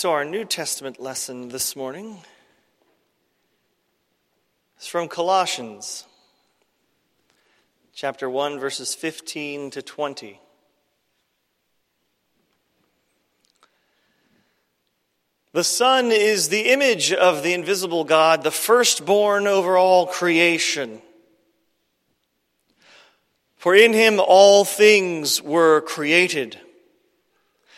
So, 0.00 0.12
our 0.12 0.24
New 0.24 0.46
Testament 0.46 0.98
lesson 0.98 1.50
this 1.50 1.76
morning 1.76 2.22
is 4.80 4.86
from 4.86 5.08
Colossians, 5.08 6.06
chapter 7.92 8.30
1, 8.30 8.58
verses 8.58 8.94
15 8.94 9.72
to 9.72 9.82
20. 9.82 10.40
The 15.52 15.64
Son 15.64 16.06
is 16.06 16.48
the 16.48 16.70
image 16.72 17.12
of 17.12 17.42
the 17.42 17.52
invisible 17.52 18.04
God, 18.04 18.42
the 18.42 18.50
firstborn 18.50 19.46
over 19.46 19.76
all 19.76 20.06
creation. 20.06 21.02
For 23.58 23.74
in 23.74 23.92
him 23.92 24.18
all 24.18 24.64
things 24.64 25.42
were 25.42 25.82
created 25.82 26.58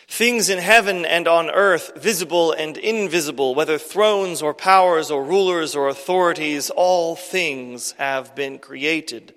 Things 0.07 0.49
in 0.49 0.59
heaven 0.59 1.05
and 1.05 1.27
on 1.27 1.49
earth, 1.49 1.93
visible 1.95 2.51
and 2.51 2.77
invisible, 2.77 3.55
whether 3.55 3.77
thrones 3.77 4.41
or 4.41 4.53
powers 4.53 5.09
or 5.09 5.23
rulers 5.23 5.75
or 5.75 5.87
authorities, 5.87 6.69
all 6.69 7.15
things 7.15 7.93
have 7.93 8.35
been 8.35 8.59
created 8.59 9.33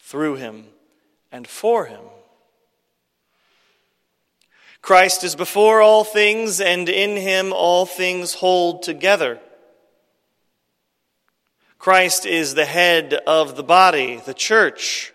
through 0.00 0.36
him 0.36 0.66
and 1.30 1.46
for 1.46 1.86
him. 1.86 2.02
Christ 4.82 5.22
is 5.22 5.36
before 5.36 5.80
all 5.80 6.02
things, 6.02 6.60
and 6.60 6.88
in 6.88 7.16
him 7.16 7.52
all 7.52 7.86
things 7.86 8.34
hold 8.34 8.82
together. 8.82 9.38
Christ 11.78 12.26
is 12.26 12.54
the 12.54 12.64
head 12.64 13.14
of 13.26 13.56
the 13.56 13.62
body, 13.62 14.20
the 14.26 14.34
church. 14.34 15.11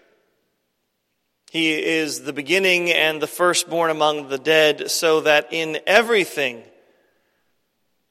He 1.52 1.74
is 1.82 2.24
the 2.24 2.34
beginning 2.34 2.92
and 2.92 3.22
the 3.22 3.28
firstborn 3.28 3.90
among 3.90 4.28
the 4.28 4.38
dead, 4.38 4.92
so 4.92 5.22
that 5.22 5.48
in 5.52 5.80
everything 5.88 6.64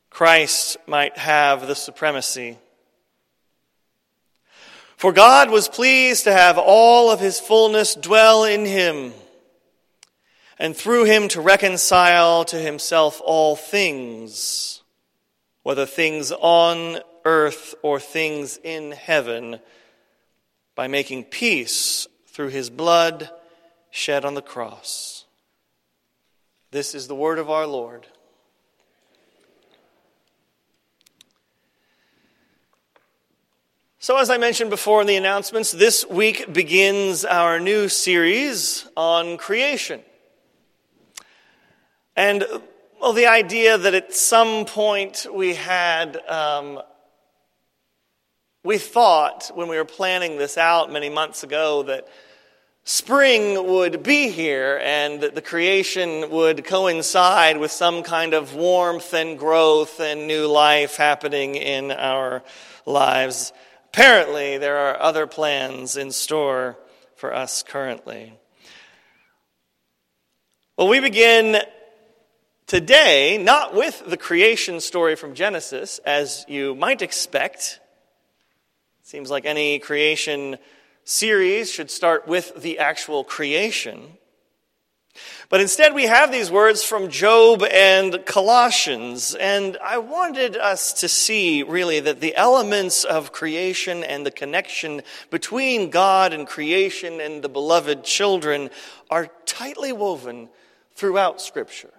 Christ 0.09 0.79
might 0.87 1.19
have 1.19 1.67
the 1.67 1.75
supremacy. 1.75 2.57
For 4.97 5.13
God 5.13 5.51
was 5.51 5.69
pleased 5.69 6.25
to 6.25 6.33
have 6.33 6.57
all 6.57 7.11
of 7.11 7.21
his 7.21 7.39
fullness 7.39 7.95
dwell 7.95 8.45
in 8.45 8.65
him, 8.65 9.13
and 10.59 10.75
through 10.75 11.05
him 11.05 11.29
to 11.29 11.43
reconcile 11.43 12.47
to 12.47 12.57
himself 12.57 13.21
all 13.23 13.55
things, 13.55 14.83
whether 15.63 15.85
things 15.85 16.33
on 16.33 17.01
earth 17.27 17.75
or 17.83 18.01
things 18.01 18.59
in 18.65 18.93
heaven, 18.93 19.61
by 20.75 20.89
making 20.89 21.25
peace 21.25 22.09
through 22.37 22.49
his 22.49 22.69
blood 22.69 23.31
shed 23.91 24.23
on 24.23 24.35
the 24.35 24.43
cross. 24.43 25.25
This 26.71 26.95
is 26.95 27.09
the 27.09 27.15
word 27.15 27.39
of 27.39 27.49
our 27.49 27.67
Lord. 27.67 28.07
So, 33.99 34.19
as 34.19 34.29
I 34.29 34.37
mentioned 34.37 34.69
before 34.69 35.01
in 35.01 35.07
the 35.07 35.17
announcements, 35.17 35.73
this 35.73 36.05
week 36.11 36.53
begins 36.53 37.25
our 37.25 37.59
new 37.59 37.89
series 37.89 38.87
on 38.99 39.39
creation. 39.39 40.03
And, 42.17 42.45
well, 43.01 43.15
the 43.15 43.29
idea 43.29 43.79
that 43.79 43.95
at 43.95 44.13
some 44.13 44.67
point 44.67 45.27
we 45.33 45.55
had 45.55 46.19
um, 46.29 46.83
we 48.67 48.77
thought 48.79 49.53
when 49.55 49.69
we 49.69 49.77
were 49.77 49.85
planning 49.85 50.37
this 50.37 50.59
out 50.59 50.93
many 50.93 51.09
months 51.09 51.45
ago 51.45 51.85
that 51.85 52.09
spring 52.87 53.67
would 53.67 54.05
be 54.05 54.31
here 54.31 54.81
and 54.81 55.21
the 55.21 55.43
creation 55.43 56.31
would 56.31 56.65
coincide 56.65 57.59
with 57.59 57.73
some 57.73 58.05
kind 58.05 58.33
of 58.33 58.55
warmth 58.55 59.13
and 59.13 59.37
growth 59.37 59.99
and 59.99 60.29
new 60.29 60.47
life 60.47 60.97
happening 60.97 61.57
in 61.57 61.91
our 61.91 62.45
lives. 62.87 63.53
Apparently, 63.87 64.57
there 64.57 64.77
are 64.77 65.01
other 65.01 65.27
plans 65.27 65.97
in 65.97 66.13
store 66.13 66.79
for 67.17 67.35
us 67.35 67.65
currently. 67.65 68.33
Well, 70.79 70.87
we 70.87 71.01
begin 71.01 71.61
today 72.69 73.37
not 73.37 73.75
with 73.75 74.05
the 74.07 74.17
creation 74.17 74.79
story 74.79 75.17
from 75.17 75.35
Genesis, 75.35 75.99
as 76.07 76.45
you 76.47 76.77
might 76.77 77.03
expect. 77.03 77.81
It 79.01 79.09
Seems 79.09 79.29
like 79.29 79.45
any 79.45 79.81
creation 79.81 80.59
series 81.07 81.71
should 81.71 81.91
start 81.91 82.27
with 82.27 82.61
the 82.61 82.81
actual 82.81 83.23
creation. 83.23 84.19
But 85.49 85.61
instead, 85.61 85.95
we 85.95 86.07
have 86.07 86.33
these 86.33 86.51
words 86.51 86.83
from 86.83 87.09
Job 87.09 87.63
and 87.63 88.27
Colossians. 88.27 89.37
And 89.37 89.79
I 89.83 89.99
wanted 89.99 90.57
us 90.57 90.93
to 90.95 91.09
see 91.09 91.63
really 91.63 92.01
that 92.01 92.21
the 92.21 92.35
elements 92.35 93.05
of 93.05 93.33
creation 93.33 94.03
and 94.03 94.27
the 94.27 94.33
connection 94.33 95.03
between 95.31 95.91
God 95.91 96.33
and 96.33 96.47
creation 96.47 97.21
and 97.21 97.41
the 97.41 97.49
beloved 97.49 98.03
children 98.03 98.69
are 99.09 99.31
tightly 99.47 99.93
woven 99.93 100.49
throughout 100.97 101.41
Scripture. 101.41 101.95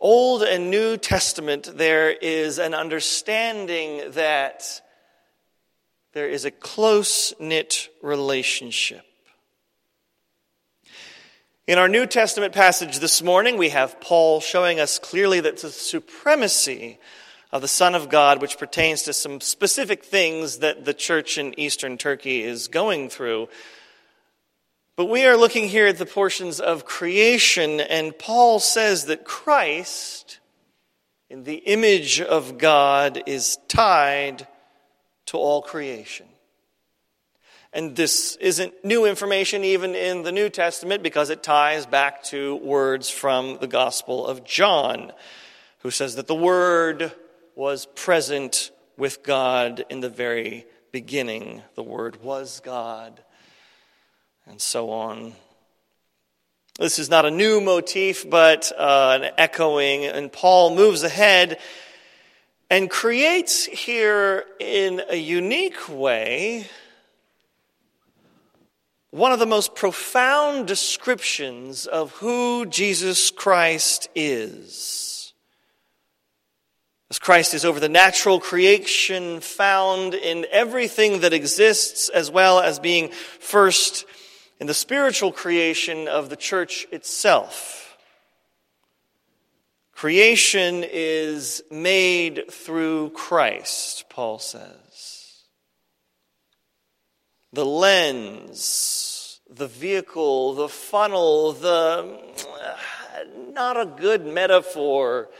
Old 0.00 0.42
and 0.42 0.70
New 0.70 0.96
Testament, 0.96 1.70
there 1.74 2.10
is 2.10 2.60
an 2.60 2.72
understanding 2.72 4.12
that 4.12 4.80
there 6.14 6.28
is 6.28 6.44
a 6.44 6.50
close 6.50 7.34
knit 7.40 7.88
relationship. 8.00 9.04
In 11.66 11.76
our 11.76 11.88
New 11.88 12.06
Testament 12.06 12.54
passage 12.54 13.00
this 13.00 13.20
morning, 13.20 13.58
we 13.58 13.70
have 13.70 14.00
Paul 14.00 14.40
showing 14.40 14.78
us 14.78 15.00
clearly 15.00 15.40
that 15.40 15.58
the 15.58 15.70
supremacy 15.70 16.98
of 17.50 17.62
the 17.62 17.68
Son 17.68 17.96
of 17.96 18.08
God, 18.08 18.40
which 18.40 18.58
pertains 18.58 19.02
to 19.02 19.12
some 19.12 19.40
specific 19.40 20.04
things 20.04 20.58
that 20.58 20.84
the 20.84 20.94
church 20.94 21.36
in 21.36 21.58
eastern 21.58 21.98
Turkey 21.98 22.42
is 22.42 22.68
going 22.68 23.08
through. 23.08 23.48
But 24.94 25.06
we 25.06 25.26
are 25.26 25.36
looking 25.36 25.68
here 25.68 25.88
at 25.88 25.98
the 25.98 26.06
portions 26.06 26.60
of 26.60 26.84
creation, 26.84 27.80
and 27.80 28.16
Paul 28.16 28.60
says 28.60 29.06
that 29.06 29.24
Christ, 29.24 30.38
in 31.28 31.42
the 31.42 31.56
image 31.56 32.20
of 32.20 32.56
God, 32.58 33.24
is 33.26 33.58
tied 33.66 34.46
to 35.26 35.36
all 35.36 35.62
creation. 35.62 36.26
And 37.72 37.96
this 37.96 38.36
isn't 38.36 38.84
new 38.84 39.04
information 39.04 39.64
even 39.64 39.96
in 39.96 40.22
the 40.22 40.30
New 40.30 40.48
Testament 40.48 41.02
because 41.02 41.28
it 41.28 41.42
ties 41.42 41.86
back 41.86 42.22
to 42.24 42.54
words 42.56 43.10
from 43.10 43.58
the 43.60 43.66
Gospel 43.66 44.26
of 44.26 44.44
John, 44.44 45.12
who 45.80 45.90
says 45.90 46.14
that 46.14 46.28
the 46.28 46.36
Word 46.36 47.10
was 47.56 47.86
present 47.86 48.70
with 48.96 49.24
God 49.24 49.84
in 49.90 49.98
the 49.98 50.08
very 50.08 50.66
beginning. 50.92 51.62
The 51.74 51.82
Word 51.82 52.22
was 52.22 52.60
God, 52.60 53.20
and 54.46 54.60
so 54.60 54.90
on. 54.90 55.34
This 56.78 57.00
is 57.00 57.10
not 57.10 57.26
a 57.26 57.30
new 57.30 57.60
motif, 57.60 58.28
but 58.28 58.70
uh, 58.76 59.18
an 59.20 59.32
echoing, 59.36 60.04
and 60.04 60.32
Paul 60.32 60.74
moves 60.76 61.02
ahead 61.02 61.58
and 62.70 62.90
creates 62.90 63.64
here 63.64 64.44
in 64.58 65.02
a 65.08 65.16
unique 65.16 65.88
way 65.88 66.66
one 69.14 69.30
of 69.30 69.38
the 69.38 69.46
most 69.46 69.76
profound 69.76 70.66
descriptions 70.66 71.86
of 71.86 72.10
who 72.12 72.66
Jesus 72.66 73.30
Christ 73.30 74.08
is. 74.16 75.32
As 77.10 77.20
Christ 77.20 77.54
is 77.54 77.64
over 77.64 77.78
the 77.78 77.88
natural 77.88 78.40
creation 78.40 79.40
found 79.40 80.14
in 80.14 80.46
everything 80.50 81.20
that 81.20 81.32
exists, 81.32 82.08
as 82.08 82.28
well 82.28 82.58
as 82.58 82.80
being 82.80 83.10
first 83.10 84.04
in 84.58 84.66
the 84.66 84.74
spiritual 84.74 85.30
creation 85.30 86.08
of 86.08 86.28
the 86.28 86.36
church 86.36 86.86
itself. 86.90 87.83
Creation 90.04 90.84
is 90.86 91.62
made 91.70 92.52
through 92.52 93.08
Christ, 93.14 94.04
Paul 94.10 94.38
says. 94.38 95.44
The 97.54 97.64
lens, 97.64 99.40
the 99.48 99.66
vehicle, 99.66 100.56
the 100.56 100.68
funnel, 100.68 101.52
the 101.52 102.20
not 103.54 103.80
a 103.80 103.86
good 103.86 104.26
metaphor 104.26 105.30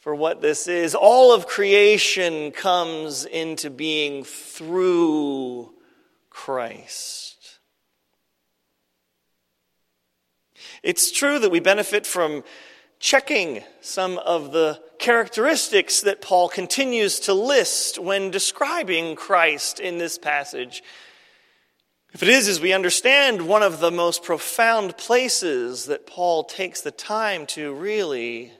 for 0.00 0.14
what 0.14 0.42
this 0.42 0.68
is. 0.68 0.94
All 0.94 1.32
of 1.32 1.46
creation 1.46 2.50
comes 2.50 3.24
into 3.24 3.70
being 3.70 4.22
through 4.22 5.72
Christ. 6.28 7.58
It's 10.82 11.10
true 11.10 11.38
that 11.38 11.50
we 11.50 11.60
benefit 11.60 12.06
from 12.06 12.44
checking 12.98 13.62
some 13.80 14.18
of 14.18 14.52
the 14.52 14.80
characteristics 14.98 16.00
that 16.00 16.20
Paul 16.20 16.48
continues 16.48 17.20
to 17.20 17.34
list 17.34 17.98
when 17.98 18.30
describing 18.30 19.14
Christ 19.14 19.78
in 19.78 19.98
this 19.98 20.18
passage. 20.18 20.82
If 22.12 22.22
it 22.22 22.28
is 22.28 22.48
as 22.48 22.60
we 22.60 22.72
understand 22.72 23.46
one 23.46 23.62
of 23.62 23.80
the 23.80 23.90
most 23.90 24.22
profound 24.22 24.96
places 24.96 25.86
that 25.86 26.06
Paul 26.06 26.44
takes 26.44 26.80
the 26.80 26.90
time 26.90 27.46
to 27.48 27.74
really 27.74 28.52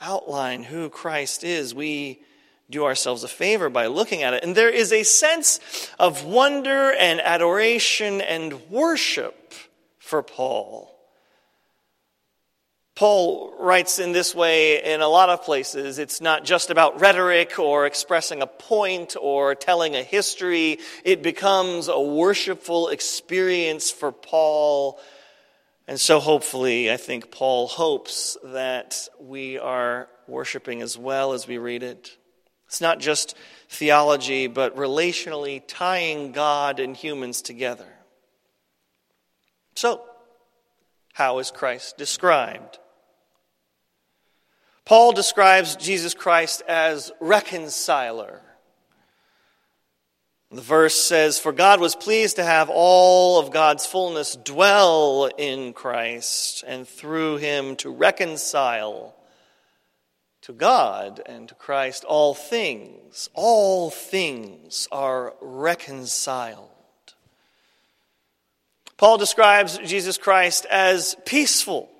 outline 0.00 0.64
who 0.64 0.88
Christ 0.88 1.44
is, 1.44 1.74
we 1.74 2.20
do 2.68 2.84
ourselves 2.84 3.22
a 3.22 3.28
favor 3.28 3.68
by 3.68 3.86
looking 3.86 4.22
at 4.22 4.34
it. 4.34 4.42
And 4.42 4.56
there 4.56 4.70
is 4.70 4.92
a 4.92 5.04
sense 5.04 5.60
of 5.98 6.24
wonder 6.24 6.92
and 6.92 7.20
adoration 7.20 8.20
and 8.20 8.68
worship 8.70 9.54
for 9.98 10.22
Paul. 10.22 10.95
Paul 12.96 13.54
writes 13.58 13.98
in 13.98 14.12
this 14.12 14.34
way 14.34 14.82
in 14.82 15.02
a 15.02 15.06
lot 15.06 15.28
of 15.28 15.42
places. 15.42 15.98
It's 15.98 16.22
not 16.22 16.46
just 16.46 16.70
about 16.70 16.98
rhetoric 16.98 17.58
or 17.58 17.84
expressing 17.84 18.40
a 18.40 18.46
point 18.46 19.16
or 19.20 19.54
telling 19.54 19.94
a 19.94 20.02
history. 20.02 20.78
It 21.04 21.22
becomes 21.22 21.88
a 21.88 22.00
worshipful 22.00 22.88
experience 22.88 23.90
for 23.90 24.12
Paul. 24.12 24.98
And 25.86 26.00
so, 26.00 26.20
hopefully, 26.20 26.90
I 26.90 26.96
think 26.96 27.30
Paul 27.30 27.68
hopes 27.68 28.38
that 28.42 29.08
we 29.20 29.58
are 29.58 30.08
worshiping 30.26 30.80
as 30.80 30.96
well 30.96 31.34
as 31.34 31.46
we 31.46 31.58
read 31.58 31.82
it. 31.82 32.16
It's 32.66 32.80
not 32.80 32.98
just 32.98 33.36
theology, 33.68 34.46
but 34.46 34.74
relationally 34.74 35.62
tying 35.68 36.32
God 36.32 36.80
and 36.80 36.96
humans 36.96 37.42
together. 37.42 37.86
So, 39.74 40.00
how 41.12 41.40
is 41.40 41.50
Christ 41.50 41.98
described? 41.98 42.78
Paul 44.86 45.10
describes 45.10 45.74
Jesus 45.74 46.14
Christ 46.14 46.62
as 46.68 47.10
reconciler. 47.20 48.40
The 50.52 50.60
verse 50.60 50.94
says, 50.94 51.40
For 51.40 51.50
God 51.50 51.80
was 51.80 51.96
pleased 51.96 52.36
to 52.36 52.44
have 52.44 52.70
all 52.70 53.40
of 53.40 53.50
God's 53.50 53.84
fullness 53.84 54.36
dwell 54.36 55.28
in 55.36 55.72
Christ, 55.72 56.62
and 56.64 56.86
through 56.86 57.38
him 57.38 57.74
to 57.76 57.90
reconcile 57.90 59.16
to 60.42 60.52
God 60.52 61.20
and 61.26 61.48
to 61.48 61.56
Christ 61.56 62.04
all 62.04 62.32
things. 62.32 63.28
All 63.34 63.90
things 63.90 64.86
are 64.92 65.34
reconciled. 65.40 66.70
Paul 68.96 69.18
describes 69.18 69.78
Jesus 69.78 70.16
Christ 70.16 70.64
as 70.70 71.16
peaceful 71.26 71.90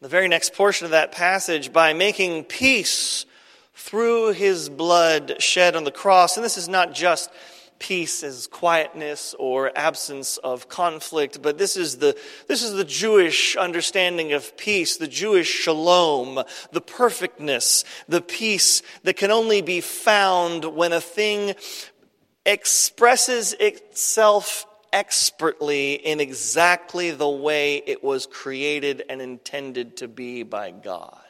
the 0.00 0.08
very 0.08 0.28
next 0.28 0.54
portion 0.54 0.84
of 0.84 0.90
that 0.90 1.12
passage 1.12 1.72
by 1.72 1.92
making 1.92 2.44
peace 2.44 3.24
through 3.74 4.32
his 4.32 4.68
blood 4.68 5.36
shed 5.38 5.74
on 5.74 5.84
the 5.84 5.90
cross. 5.90 6.36
And 6.36 6.44
this 6.44 6.58
is 6.58 6.68
not 6.68 6.94
just 6.94 7.30
peace 7.78 8.22
as 8.22 8.46
quietness 8.46 9.34
or 9.38 9.70
absence 9.76 10.38
of 10.38 10.68
conflict, 10.68 11.40
but 11.42 11.58
this 11.58 11.76
is 11.76 11.98
the, 11.98 12.16
this 12.46 12.62
is 12.62 12.72
the 12.72 12.84
Jewish 12.84 13.56
understanding 13.56 14.32
of 14.32 14.56
peace, 14.56 14.96
the 14.96 15.08
Jewish 15.08 15.48
shalom, 15.48 16.42
the 16.72 16.80
perfectness, 16.80 17.84
the 18.08 18.22
peace 18.22 18.82
that 19.04 19.16
can 19.16 19.30
only 19.30 19.62
be 19.62 19.80
found 19.80 20.64
when 20.64 20.92
a 20.92 21.00
thing 21.00 21.54
expresses 22.44 23.54
itself 23.54 24.66
expertly 24.96 25.92
in 25.92 26.20
exactly 26.20 27.10
the 27.10 27.28
way 27.28 27.76
it 27.76 28.02
was 28.02 28.24
created 28.24 29.04
and 29.10 29.20
intended 29.20 29.98
to 29.98 30.08
be 30.08 30.42
by 30.42 30.70
God. 30.70 31.20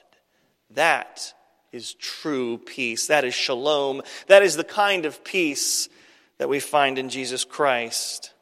That 0.70 1.34
is 1.72 1.92
true 1.94 2.58
peace. 2.58 3.08
That 3.08 3.24
is 3.24 3.34
shalom. 3.34 4.02
That 4.28 4.44
is 4.44 4.56
the 4.56 4.62
kind 4.62 5.04
of 5.04 5.24
peace 5.24 5.88
that 6.38 6.48
we 6.48 6.60
find 6.60 6.96
in 6.96 7.08
Jesus 7.08 7.44
Christ. 7.44 8.32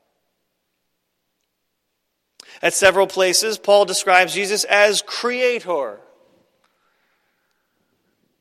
At 2.61 2.75
several 2.75 3.07
places, 3.07 3.57
Paul 3.57 3.87
describes 3.87 4.35
Jesus 4.35 4.65
as 4.65 5.01
creator. 5.01 6.01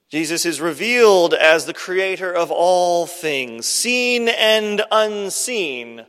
Jesus 0.09 0.45
is 0.45 0.59
revealed 0.59 1.33
as 1.33 1.65
the 1.65 1.73
creator 1.73 2.31
of 2.31 2.51
all 2.51 3.07
things, 3.07 3.67
seen 3.67 4.27
and 4.27 4.81
unseen. 4.91 6.05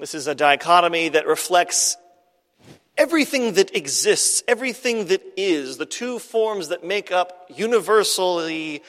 This 0.00 0.14
is 0.14 0.26
a 0.26 0.34
dichotomy 0.34 1.10
that 1.10 1.26
reflects 1.26 1.98
everything 2.96 3.52
that 3.54 3.76
exists, 3.76 4.42
everything 4.48 5.04
that 5.08 5.20
is, 5.36 5.76
the 5.76 5.84
two 5.84 6.18
forms 6.18 6.68
that 6.68 6.82
make 6.82 7.12
up 7.12 7.44
universally 7.54 8.82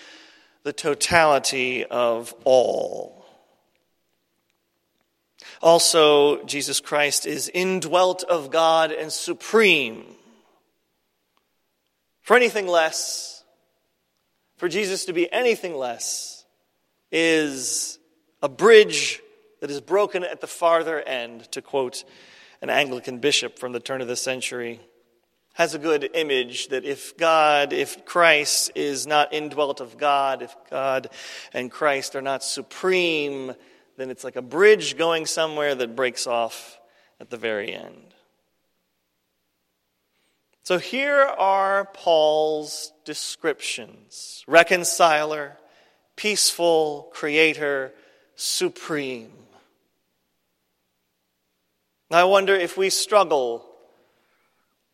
the 0.64 0.72
totality 0.72 1.84
of 1.84 2.34
all. 2.46 3.26
Also, 5.62 6.46
Jesus 6.46 6.80
Christ 6.80 7.26
is 7.26 7.52
indwelt 7.54 8.24
of 8.24 8.50
God 8.50 8.94
and 8.94 9.12
supreme. 9.12 10.06
For 12.22 12.38
anything 12.38 12.68
less, 12.68 13.44
for 14.56 14.70
Jesus 14.70 15.04
to 15.06 15.14
be 15.14 15.30
anything 15.30 15.76
less, 15.76 16.46
is 17.12 18.00
a 18.42 18.48
bridge 18.48 19.22
that 19.62 19.72
is 19.72 19.80
broken 19.80 20.24
at 20.24 20.42
the 20.42 20.48
farther 20.48 21.00
end, 21.02 21.50
to 21.54 21.62
quote 21.62 22.04
an 22.62 22.70
Anglican 22.70 23.20
bishop 23.20 23.58
from 23.58 23.72
the 23.72 23.80
turn 23.80 24.02
of 24.02 24.08
the 24.08 24.16
century. 24.16 24.82
Has 25.54 25.74
a 25.74 25.80
good 25.80 26.10
image 26.14 26.68
that 26.70 26.84
if 26.84 27.16
God, 27.18 27.72
if 27.72 28.06
Christ 28.06 28.72
is 28.76 29.08
not 29.08 29.34
indwelt 29.34 29.80
of 29.80 29.98
God, 29.98 30.42
if 30.42 30.56
God 30.70 31.10
and 31.54 31.72
Christ 31.72 32.16
are 32.16 32.22
not 32.22 32.44
supreme, 32.44 33.54
then 33.98 34.10
it's 34.10 34.24
like 34.24 34.36
a 34.36 34.42
bridge 34.42 34.98
going 34.98 35.26
somewhere 35.26 35.76
that 35.76 35.96
breaks 35.96 36.28
off 36.28 36.80
at 37.20 37.30
the 37.30 37.38
very 37.38 37.74
end. 37.74 38.14
So 40.64 40.78
here 40.78 41.22
are 41.22 41.86
Paul's 41.86 42.94
descriptions 43.04 44.44
reconciler, 44.48 45.58
peaceful, 46.16 47.10
creator, 47.14 47.94
supreme. 48.36 49.32
I 52.16 52.24
wonder 52.26 52.56
if 52.56 52.78
we 52.78 52.90
struggle 52.90 53.66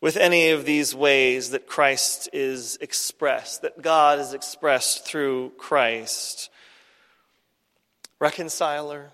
with 0.00 0.16
any 0.16 0.50
of 0.50 0.64
these 0.64 0.94
ways 0.94 1.50
that 1.50 1.66
Christ 1.66 2.28
is 2.32 2.78
expressed, 2.80 3.62
that 3.62 3.82
God 3.82 4.20
is 4.20 4.32
expressed 4.32 5.04
through 5.04 5.52
Christ. 5.58 6.50
Reconciler. 8.20 9.10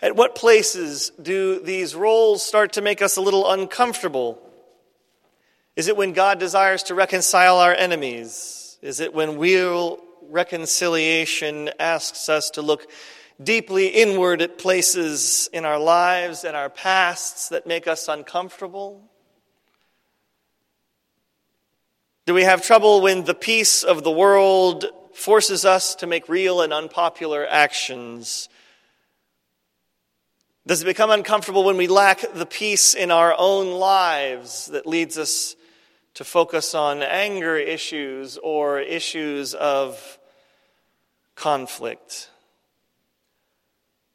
At 0.00 0.16
what 0.16 0.34
places 0.34 1.12
do 1.20 1.60
these 1.60 1.94
roles 1.94 2.44
start 2.44 2.72
to 2.72 2.82
make 2.82 3.02
us 3.02 3.16
a 3.16 3.20
little 3.20 3.50
uncomfortable? 3.50 4.42
Is 5.76 5.88
it 5.88 5.96
when 5.96 6.12
God 6.12 6.38
desires 6.38 6.82
to 6.84 6.94
reconcile 6.94 7.58
our 7.58 7.74
enemies? 7.74 8.78
Is 8.82 9.00
it 9.00 9.14
when 9.14 9.38
real 9.38 10.00
reconciliation 10.28 11.70
asks 11.78 12.28
us 12.28 12.50
to 12.50 12.62
look 12.62 12.90
deeply 13.44 13.88
inward 13.88 14.42
at 14.42 14.58
places 14.58 15.48
in 15.52 15.64
our 15.64 15.78
lives 15.78 16.44
and 16.44 16.56
our 16.56 16.70
pasts 16.70 17.48
that 17.48 17.66
make 17.66 17.86
us 17.86 18.08
uncomfortable? 18.08 19.02
Do 22.24 22.34
we 22.34 22.42
have 22.44 22.64
trouble 22.64 23.00
when 23.00 23.24
the 23.24 23.34
peace 23.34 23.82
of 23.82 24.04
the 24.04 24.10
world 24.10 24.86
forces 25.12 25.64
us 25.64 25.96
to 25.96 26.06
make 26.06 26.28
real 26.28 26.60
and 26.60 26.72
unpopular 26.72 27.46
actions? 27.46 28.48
Does 30.66 30.82
it 30.82 30.86
become 30.86 31.10
uncomfortable 31.10 31.64
when 31.64 31.76
we 31.76 31.88
lack 31.88 32.20
the 32.34 32.46
peace 32.46 32.94
in 32.94 33.10
our 33.10 33.34
own 33.36 33.72
lives 33.72 34.66
that 34.66 34.86
leads 34.86 35.18
us 35.18 35.56
to 36.14 36.24
focus 36.24 36.74
on 36.74 37.02
anger 37.02 37.56
issues 37.56 38.38
or 38.38 38.80
issues 38.80 39.54
of 39.54 40.18
conflict? 41.34 42.30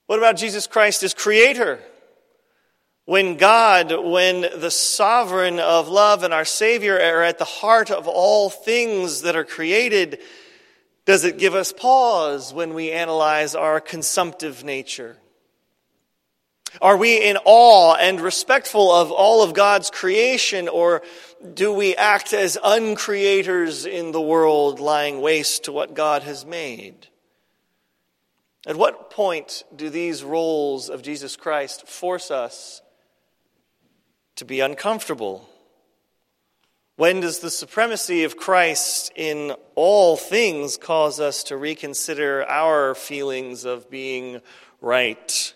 What 0.07 0.19
about 0.19 0.37
Jesus 0.37 0.67
Christ 0.67 1.03
as 1.03 1.13
creator? 1.13 1.79
When 3.05 3.37
God, 3.37 3.93
when 4.03 4.41
the 4.41 4.71
sovereign 4.71 5.59
of 5.59 5.87
love 5.87 6.23
and 6.23 6.33
our 6.33 6.45
Savior 6.45 6.95
are 6.95 7.23
at 7.23 7.37
the 7.37 7.45
heart 7.45 7.91
of 7.91 8.07
all 8.07 8.49
things 8.49 9.21
that 9.21 9.35
are 9.35 9.45
created, 9.45 10.19
does 11.05 11.23
it 11.23 11.37
give 11.37 11.55
us 11.55 11.71
pause 11.71 12.53
when 12.53 12.73
we 12.73 12.91
analyze 12.91 13.55
our 13.55 13.79
consumptive 13.79 14.63
nature? 14.63 15.17
Are 16.81 16.97
we 16.97 17.21
in 17.23 17.37
awe 17.45 17.95
and 17.95 18.19
respectful 18.19 18.91
of 18.91 19.11
all 19.11 19.41
of 19.41 19.53
God's 19.53 19.89
creation, 19.89 20.67
or 20.67 21.01
do 21.53 21.73
we 21.73 21.95
act 21.95 22.33
as 22.33 22.57
uncreators 22.61 23.85
in 23.85 24.11
the 24.11 24.21
world, 24.21 24.79
lying 24.79 25.21
waste 25.21 25.65
to 25.65 25.71
what 25.71 25.93
God 25.93 26.23
has 26.23 26.45
made? 26.45 27.07
At 28.67 28.75
what 28.75 29.09
point 29.09 29.63
do 29.73 29.89
these 29.89 30.25
roles 30.25 30.89
of 30.89 31.01
Jesus 31.01 31.37
Christ 31.37 31.87
force 31.87 32.29
us 32.29 32.81
to 34.35 34.43
be 34.43 34.59
uncomfortable? 34.59 35.47
When 36.97 37.21
does 37.21 37.39
the 37.39 37.49
supremacy 37.49 38.25
of 38.25 38.35
Christ 38.35 39.13
in 39.15 39.55
all 39.75 40.17
things 40.17 40.75
cause 40.75 41.21
us 41.21 41.43
to 41.43 41.55
reconsider 41.55 42.43
our 42.49 42.93
feelings 42.93 43.63
of 43.63 43.89
being 43.89 44.41
right? 44.81 45.53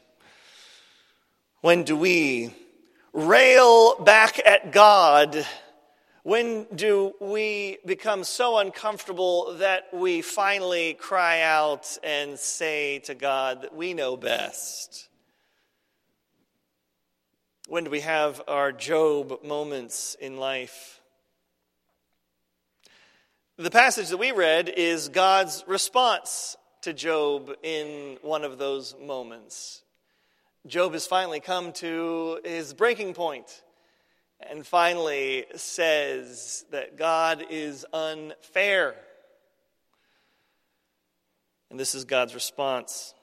When 1.60 1.84
do 1.84 1.98
we 1.98 2.56
rail 3.12 4.00
back 4.00 4.40
at 4.46 4.72
God 4.72 5.46
When 6.24 6.68
do 6.76 7.14
we 7.20 7.80
become 7.84 8.24
so 8.24 8.60
uncomfortable 8.60 9.56
that 9.58 9.92
we 9.92 10.22
finally 10.22 10.94
cry 10.94 11.42
out 11.42 11.98
and 12.04 12.38
say 12.38 13.00
to 13.06 13.16
God 13.16 13.64
that 13.64 13.76
we 13.76 13.96
know 13.96 14.16
best? 14.18 15.10
When 17.68 17.86
do 17.86 17.90
we 17.90 18.02
have 18.02 18.40
our 18.48 18.72
Job 18.72 19.44
moments 19.44 20.16
in 20.22 20.38
life? 20.38 21.02
The 23.58 23.72
passage 23.72 24.10
that 24.10 24.18
we 24.18 24.32
read 24.32 24.70
is 24.70 25.10
God's 25.10 25.64
response 25.66 26.56
to 26.84 26.94
Job 26.94 27.52
in 27.64 28.20
one 28.22 28.44
of 28.44 28.60
those 28.60 28.96
moments. 29.02 29.82
Job 30.68 30.94
has 30.94 31.08
finally 31.08 31.40
come 31.40 31.72
to 31.74 32.42
his 32.46 32.76
breaking 32.76 33.16
point 33.16 33.64
and 34.50 34.66
finally 34.66 35.46
says 35.56 36.66
that 36.72 36.98
God 36.98 37.46
is 37.50 37.86
unfair. 37.94 38.96
And 41.70 41.80
this 41.80 41.96
is 41.96 42.06
God's 42.06 42.34
response. 42.34 43.14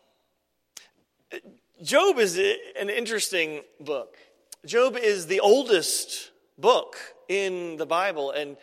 Job 1.83 2.19
is 2.19 2.39
an 2.39 2.91
interesting 2.91 3.63
book. 3.81 4.17
Job 4.65 4.97
is 4.97 5.27
the 5.27 5.41
oldest 5.41 6.31
book 6.57 6.97
in 7.29 7.77
the 7.77 7.87
Bible, 7.87 8.31
and 8.31 8.57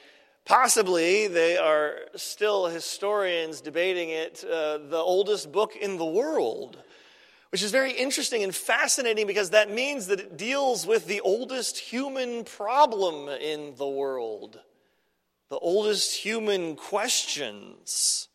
possibly 0.43 1.27
they 1.27 1.57
are 1.57 1.95
still 2.15 2.65
historians 2.65 3.61
debating 3.61 4.09
it, 4.09 4.43
uh, 4.43 4.79
the 4.79 4.97
oldest 4.97 5.51
book 5.51 5.75
in 5.75 5.97
the 5.97 6.05
world 6.05 6.77
which 7.51 7.63
is 7.63 7.71
very 7.71 7.91
interesting 7.91 8.43
and 8.43 8.55
fascinating 8.55 9.27
because 9.27 9.51
that 9.51 9.71
means 9.71 10.07
that 10.07 10.19
it 10.19 10.37
deals 10.37 10.85
with 10.85 11.07
the 11.07 11.21
oldest 11.21 11.77
human 11.77 12.43
problem 12.43 13.29
in 13.29 13.75
the 13.77 13.87
world, 13.87 14.59
the 15.49 15.59
oldest 15.59 16.15
human 16.15 16.75
questions. 16.75 18.27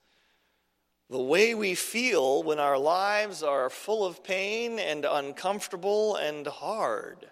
The 1.10 1.20
way 1.20 1.56
we 1.56 1.74
feel 1.74 2.44
when 2.44 2.60
our 2.60 2.78
lives 2.78 3.42
are 3.42 3.68
full 3.68 4.06
of 4.06 4.22
pain 4.22 4.78
and 4.78 5.04
uncomfortable 5.04 6.14
and 6.14 6.46
hard. 6.46 7.28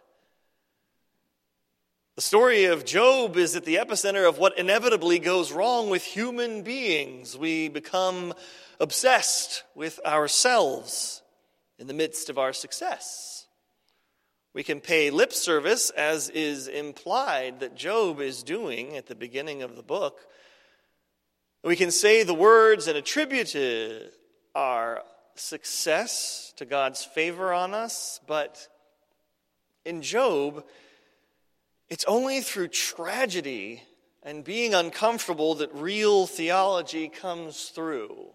The 2.16 2.22
story 2.22 2.64
of 2.64 2.84
Job 2.84 3.36
is 3.36 3.54
at 3.54 3.64
the 3.64 3.76
epicenter 3.76 4.28
of 4.28 4.38
what 4.38 4.58
inevitably 4.58 5.20
goes 5.20 5.52
wrong 5.52 5.88
with 5.88 6.02
human 6.02 6.62
beings. 6.62 7.38
We 7.38 7.68
become 7.68 8.34
obsessed 8.80 9.62
with 9.76 10.00
ourselves 10.04 11.22
in 11.78 11.86
the 11.86 11.94
midst 11.94 12.28
of 12.28 12.38
our 12.38 12.52
success. 12.52 13.46
We 14.54 14.62
can 14.62 14.80
pay 14.80 15.10
lip 15.10 15.32
service, 15.32 15.90
as 15.90 16.30
is 16.30 16.68
implied 16.68 17.60
that 17.60 17.76
Job 17.76 18.20
is 18.20 18.42
doing 18.42 18.96
at 18.96 19.06
the 19.06 19.14
beginning 19.14 19.62
of 19.62 19.76
the 19.76 19.82
book. 19.82 20.26
We 21.62 21.76
can 21.76 21.90
say 21.90 22.22
the 22.22 22.34
words 22.34 22.88
and 22.88 22.96
attribute 22.96 23.54
our 24.54 25.02
success 25.34 26.52
to 26.56 26.64
God's 26.64 27.04
favor 27.04 27.52
on 27.52 27.74
us, 27.74 28.20
but 28.26 28.66
in 29.84 30.02
Job, 30.02 30.64
it's 31.88 32.04
only 32.06 32.40
through 32.40 32.68
tragedy 32.68 33.82
and 34.22 34.44
being 34.44 34.74
uncomfortable 34.74 35.54
that 35.56 35.72
real 35.74 36.26
theology 36.26 37.08
comes 37.08 37.66
through. 37.66 38.32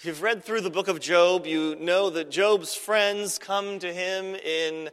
If 0.00 0.06
you've 0.06 0.22
read 0.22 0.44
through 0.44 0.62
the 0.62 0.70
book 0.70 0.88
of 0.88 0.98
Job, 0.98 1.46
you 1.46 1.76
know 1.78 2.08
that 2.08 2.30
Job's 2.30 2.74
friends 2.74 3.38
come 3.38 3.78
to 3.80 3.92
him 3.92 4.34
in 4.34 4.88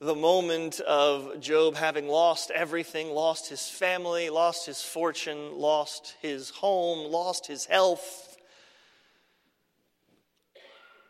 the 0.00 0.16
moment 0.16 0.80
of 0.80 1.38
Job 1.38 1.76
having 1.76 2.08
lost 2.08 2.50
everything 2.50 3.10
lost 3.10 3.48
his 3.48 3.68
family, 3.68 4.28
lost 4.28 4.66
his 4.66 4.82
fortune, 4.82 5.56
lost 5.56 6.16
his 6.20 6.50
home, 6.50 7.12
lost 7.12 7.46
his 7.46 7.66
health. 7.66 8.36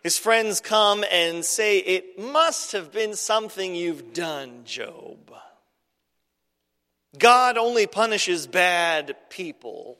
His 0.02 0.18
friends 0.18 0.60
come 0.60 1.02
and 1.10 1.42
say, 1.42 1.78
It 1.78 2.18
must 2.18 2.72
have 2.72 2.92
been 2.92 3.16
something 3.16 3.74
you've 3.74 4.12
done, 4.12 4.64
Job. 4.66 5.32
God 7.18 7.56
only 7.56 7.86
punishes 7.86 8.46
bad 8.46 9.16
people. 9.30 9.96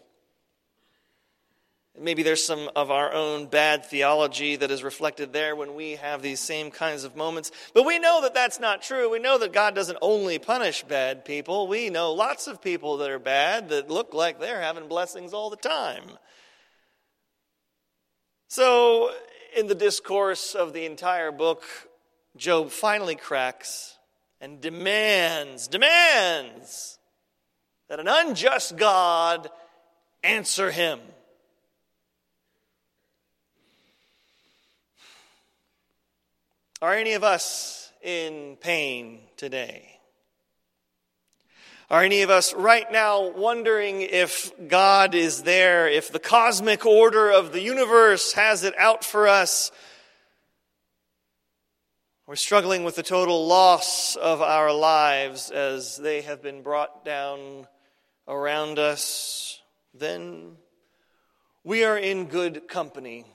Maybe 1.99 2.23
there's 2.23 2.45
some 2.45 2.71
of 2.77 2.91
our 2.91 3.13
own 3.13 3.47
bad 3.47 3.85
theology 3.85 4.57
that 4.57 4.71
is 4.71 4.83
reflected 4.83 5.33
there 5.33 5.57
when 5.57 5.75
we 5.75 5.97
have 5.97 6.23
these 6.23 6.41
same 6.41 6.71
kinds 6.71 7.05
of 7.05 7.17
moments. 7.17 7.51
But 7.75 7.85
we 7.85 7.99
know 7.99 8.23
that 8.23 8.33
that's 8.33 8.61
not 8.61 8.81
true. 8.81 9.11
We 9.11 9.19
know 9.19 9.39
that 9.39 9.53
God 9.53 9.75
doesn't 9.75 9.99
only 10.01 10.39
punish 10.39 10.85
bad 10.85 11.25
people. 11.25 11.67
We 11.67 11.91
know 11.91 12.13
lots 12.13 12.47
of 12.47 12.63
people 12.63 12.99
that 12.99 13.11
are 13.11 13.19
bad 13.19 13.69
that 13.71 13.91
look 13.91 14.15
like 14.15 14.39
they're 14.39 14.63
having 14.63 14.89
blessings 14.89 15.35
all 15.35 15.51
the 15.51 15.57
time. 15.57 16.05
So, 18.49 19.13
in 19.57 19.67
the 19.67 19.75
discourse 19.75 20.55
of 20.55 20.73
the 20.73 20.87
entire 20.87 21.33
book, 21.33 21.65
Job 22.37 22.71
finally 22.71 23.17
cracks 23.17 23.97
and 24.41 24.61
demands, 24.61 25.69
demands 25.69 26.99
that 27.89 28.01
an 28.01 28.09
unjust 28.09 28.77
God 28.77 29.51
answer 30.23 30.71
him. 30.71 31.01
Are 36.83 36.95
any 36.95 37.13
of 37.13 37.23
us 37.23 37.93
in 38.01 38.57
pain 38.59 39.21
today? 39.37 40.01
Are 41.91 42.03
any 42.03 42.23
of 42.23 42.31
us 42.31 42.55
right 42.55 42.91
now 42.91 43.29
wondering 43.29 44.01
if 44.01 44.51
God 44.67 45.15
is 45.15 45.43
there, 45.43 45.89
if 45.89 46.11
the 46.11 46.19
cosmic 46.19 46.87
order 46.87 47.31
of 47.31 47.53
the 47.53 47.61
universe 47.61 48.33
has 48.33 48.65
it 48.65 48.73
out 48.79 49.05
for 49.05 49.29
us? 49.29 49.71
We're 52.27 52.37
struggling 52.37 52.85
with 52.85 52.95
the 52.95 53.03
total 53.03 53.47
loss 53.47 54.17
of 54.17 54.41
our 54.41 54.73
lives 54.73 55.51
as 55.51 55.99
they 55.99 56.23
have 56.23 56.41
been 56.41 56.63
brought 56.63 57.05
down 57.05 57.67
around 58.27 58.79
us. 58.79 59.61
Then 59.93 60.53
we 61.63 61.85
are 61.85 61.99
in 61.99 62.27
good 62.27 62.69
company. 62.69 63.27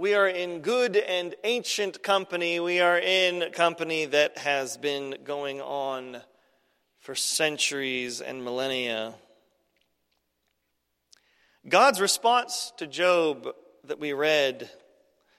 We 0.00 0.14
are 0.14 0.28
in 0.28 0.60
good 0.60 0.96
and 0.96 1.34
ancient 1.44 2.02
company. 2.02 2.58
We 2.58 2.80
are 2.80 2.98
in 2.98 3.52
company 3.52 4.06
that 4.06 4.38
has 4.38 4.78
been 4.78 5.16
going 5.24 5.60
on 5.60 6.22
for 7.00 7.14
centuries 7.14 8.22
and 8.22 8.42
millennia. 8.42 9.12
God's 11.68 12.00
response 12.00 12.72
to 12.78 12.86
Job 12.86 13.46
that 13.84 14.00
we 14.00 14.14
read, 14.14 14.70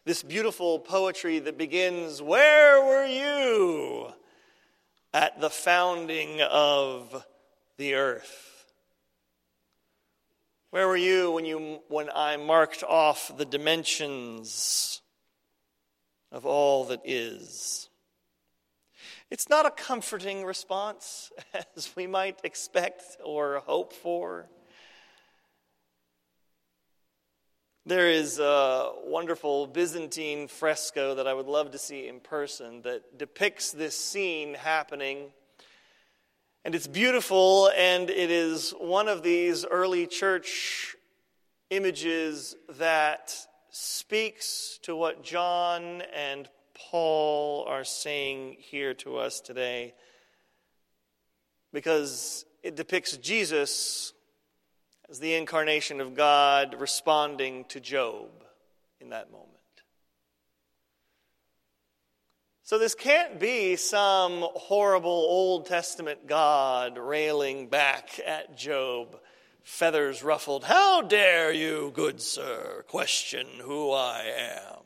this 0.06 0.22
beautiful 0.22 0.78
poetry 0.78 1.40
that 1.40 1.58
begins, 1.58 2.22
Where 2.22 2.86
were 2.86 3.08
you 3.08 4.14
at 5.12 5.42
the 5.42 5.50
founding 5.50 6.40
of 6.40 7.26
the 7.78 7.96
earth? 7.96 8.61
Where 10.72 10.88
were 10.88 10.96
you 10.96 11.32
when, 11.32 11.44
you 11.44 11.82
when 11.90 12.10
I 12.16 12.38
marked 12.38 12.82
off 12.82 13.38
the 13.38 13.44
dimensions 13.44 15.02
of 16.32 16.46
all 16.46 16.86
that 16.86 17.02
is? 17.04 17.90
It's 19.30 19.50
not 19.50 19.66
a 19.66 19.72
comforting 19.72 20.46
response, 20.46 21.30
as 21.76 21.94
we 21.94 22.08
might 22.08 22.40
expect 22.46 23.04
or 23.22 23.60
hope 23.66 23.92
for. 23.92 24.48
There 27.86 28.10
is 28.10 28.40
a 28.40 28.94
wonderful 29.04 29.68
Byzantine 29.68 30.48
fresco 30.48 31.16
that 31.16 31.28
I 31.28 31.34
would 31.34 31.48
love 31.48 31.72
to 31.72 31.78
see 31.78 32.08
in 32.08 32.22
person 32.22 32.84
that 32.84 33.18
depicts 33.18 33.72
this 33.72 33.98
scene 33.98 34.54
happening 34.54 35.34
and 36.64 36.76
it's 36.76 36.88
beautiful, 36.88 37.72
and 37.76 38.10
it 38.10 38.30
is 38.30 38.72
one 38.72 39.08
of 39.08 39.24
these 39.24 39.66
early 39.66 40.06
church 40.06 40.96
images 41.70 42.56
that 42.78 43.36
speaks 43.72 44.80
to 44.84 44.96
what 44.96 45.24
John 45.24 46.04
and 46.16 46.48
Paul 46.76 47.66
are 47.68 47.84
saying 47.84 48.58
here 48.60 48.94
to 48.96 49.18
us 49.18 49.40
today 49.40 49.94
because 51.74 52.46
it 52.64 52.76
depicts 52.76 53.18
Jesus 53.18 54.14
as 55.10 55.20
the 55.20 55.36
incarnation 55.36 56.02
of 56.02 56.16
God 56.16 56.76
responding 56.80 57.66
to 57.70 57.80
Job 57.80 58.30
in 59.00 59.10
that 59.10 59.32
moment. 59.32 59.51
So, 62.72 62.78
this 62.78 62.96
can't 62.96 63.38
be 63.38 63.76
some 63.76 64.46
horrible 64.56 65.12
Old 65.12 65.66
Testament 65.66 66.26
God 66.26 66.98
railing 66.98 67.68
back 67.68 68.18
at 68.26 68.56
Job, 68.56 69.20
feathers 69.62 70.24
ruffled. 70.24 70.64
How 70.64 71.02
dare 71.02 71.52
you, 71.52 71.92
good 71.94 72.22
sir, 72.22 72.86
question 72.88 73.46
who 73.62 73.92
I 73.92 74.22
am? 74.22 74.84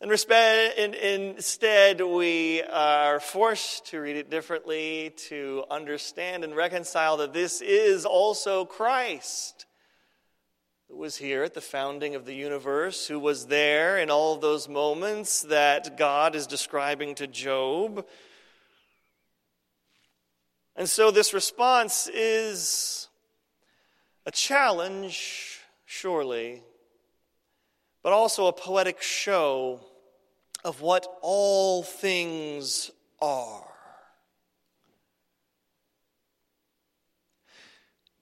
And 0.00 0.94
instead, 0.96 2.00
we 2.00 2.64
are 2.64 3.20
forced 3.20 3.86
to 3.90 4.00
read 4.00 4.16
it 4.16 4.28
differently 4.28 5.14
to 5.28 5.62
understand 5.70 6.42
and 6.42 6.56
reconcile 6.56 7.18
that 7.18 7.32
this 7.32 7.60
is 7.60 8.04
also 8.04 8.64
Christ 8.64 9.66
who 10.90 10.96
was 10.96 11.16
here 11.16 11.44
at 11.44 11.54
the 11.54 11.60
founding 11.60 12.16
of 12.16 12.26
the 12.26 12.34
universe, 12.34 13.06
who 13.06 13.18
was 13.18 13.46
there 13.46 13.98
in 13.98 14.10
all 14.10 14.36
those 14.36 14.68
moments 14.68 15.42
that 15.42 15.96
God 15.96 16.34
is 16.34 16.48
describing 16.48 17.14
to 17.14 17.28
Job. 17.28 18.04
And 20.74 20.88
so 20.88 21.12
this 21.12 21.32
response 21.32 22.08
is 22.12 23.08
a 24.26 24.32
challenge, 24.32 25.60
surely, 25.86 26.62
but 28.02 28.12
also 28.12 28.46
a 28.46 28.52
poetic 28.52 29.00
show 29.00 29.80
of 30.64 30.80
what 30.80 31.06
all 31.22 31.84
things 31.84 32.90
are. 33.22 33.64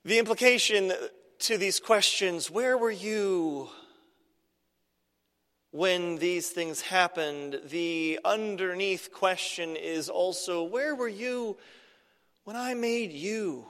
The 0.05 0.19
implication 0.19 0.93
to 1.39 1.57
these 1.57 1.79
questions 1.79 2.51
where 2.51 2.77
were 2.77 2.91
you 2.91 3.69
when 5.71 6.17
these 6.17 6.49
things 6.49 6.81
happened? 6.81 7.59
The 7.65 8.19
underneath 8.25 9.11
question 9.13 9.75
is 9.75 10.09
also 10.09 10.63
where 10.63 10.95
were 10.95 11.07
you 11.07 11.57
when 12.43 12.55
I 12.55 12.73
made 12.73 13.11
you? 13.11 13.65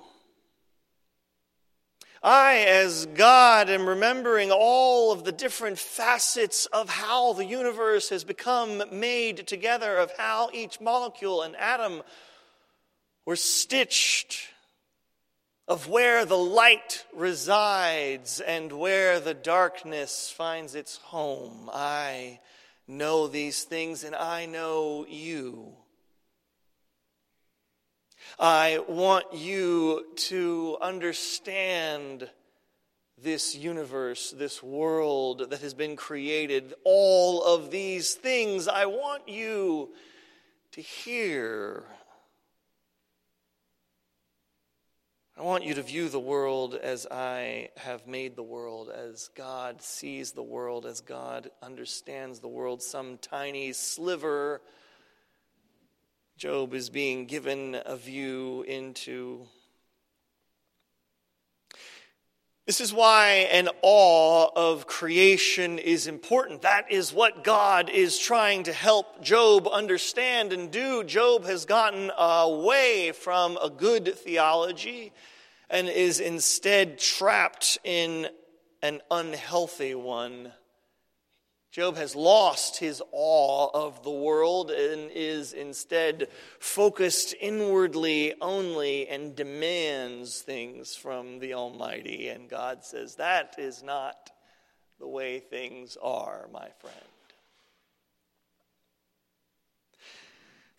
I, 2.21 2.65
as 2.67 3.05
God, 3.05 3.69
am 3.69 3.87
remembering 3.87 4.51
all 4.51 5.13
of 5.13 5.23
the 5.23 5.31
different 5.31 5.79
facets 5.79 6.65
of 6.65 6.89
how 6.89 7.31
the 7.31 7.45
universe 7.45 8.09
has 8.09 8.25
become 8.25 8.83
made 8.91 9.47
together, 9.47 9.95
of 9.95 10.11
how 10.17 10.49
each 10.51 10.81
molecule 10.81 11.43
and 11.43 11.55
atom 11.55 12.01
were 13.25 13.37
stitched, 13.37 14.49
of 15.69 15.87
where 15.87 16.25
the 16.25 16.37
light 16.37 17.05
resides 17.13 18.41
and 18.41 18.73
where 18.73 19.19
the 19.19 19.35
darkness 19.35 20.33
finds 20.35 20.73
its 20.73 20.97
home. 20.97 21.69
I 21.71 22.39
know 22.87 23.27
these 23.27 23.63
things 23.63 24.03
and 24.03 24.15
I 24.15 24.47
know 24.47 25.05
you. 25.07 25.73
I 28.39 28.79
want 28.87 29.31
you 29.31 30.07
to 30.15 30.77
understand 30.81 32.27
this 33.21 33.53
universe, 33.53 34.31
this 34.31 34.63
world 34.63 35.51
that 35.51 35.61
has 35.61 35.75
been 35.75 35.95
created, 35.95 36.73
all 36.83 37.43
of 37.43 37.69
these 37.69 38.15
things. 38.15 38.67
I 38.67 38.85
want 38.85 39.29
you 39.29 39.89
to 40.71 40.81
hear. 40.81 41.83
I 45.39 45.43
want 45.43 45.63
you 45.63 45.73
to 45.75 45.81
view 45.81 46.09
the 46.09 46.19
world 46.19 46.75
as 46.75 47.07
I 47.09 47.69
have 47.77 48.05
made 48.05 48.35
the 48.35 48.43
world, 48.43 48.89
as 48.89 49.29
God 49.35 49.81
sees 49.81 50.33
the 50.33 50.43
world, 50.43 50.85
as 50.85 50.99
God 50.99 51.49
understands 51.63 52.41
the 52.41 52.49
world, 52.49 52.83
some 52.83 53.17
tiny 53.19 53.71
sliver 53.71 54.59
Job 56.37 56.73
is 56.73 56.89
being 56.89 57.25
given 57.25 57.77
a 57.85 57.95
view 57.95 58.63
into. 58.63 59.47
This 62.69 62.81
is 62.81 62.93
why 62.93 63.47
an 63.51 63.67
awe 63.81 64.47
of 64.55 64.85
creation 64.85 65.79
is 65.79 66.05
important. 66.05 66.61
That 66.61 66.91
is 66.91 67.11
what 67.11 67.43
God 67.43 67.89
is 67.89 68.19
trying 68.19 68.61
to 68.65 68.73
help 68.73 69.23
Job 69.23 69.67
understand 69.67 70.53
and 70.53 70.69
do. 70.69 71.03
Job 71.03 71.45
has 71.45 71.65
gotten 71.65 72.11
away 72.15 73.11
from 73.11 73.57
a 73.57 73.71
good 73.71 74.15
theology 74.15 75.11
and 75.67 75.89
is 75.89 76.19
instead 76.19 76.99
trapped 76.99 77.79
in 77.83 78.27
an 78.83 79.01
unhealthy 79.09 79.95
one. 79.95 80.51
Job 81.71 81.97
has 81.97 82.15
lost 82.15 82.77
his 82.77 83.01
awe 83.11 83.69
of 83.75 84.01
the 84.03 84.09
world 84.09 84.71
and 84.71 85.11
is 85.11 85.53
instead 85.53 86.27
focused 86.59 87.35
inwardly 87.39 88.33
only 88.41 89.07
and 89.07 89.35
demands 89.35 90.41
things 90.41 90.95
from 90.95 91.37
the 91.37 91.53
Almighty. 91.53 92.29
And 92.29 92.49
God 92.49 92.83
says, 92.83 93.15
That 93.15 93.55
is 93.59 93.83
not 93.83 94.31
the 94.99 95.07
way 95.07 95.39
things 95.39 95.95
are, 96.01 96.49
my 96.51 96.69
friend. 96.79 96.95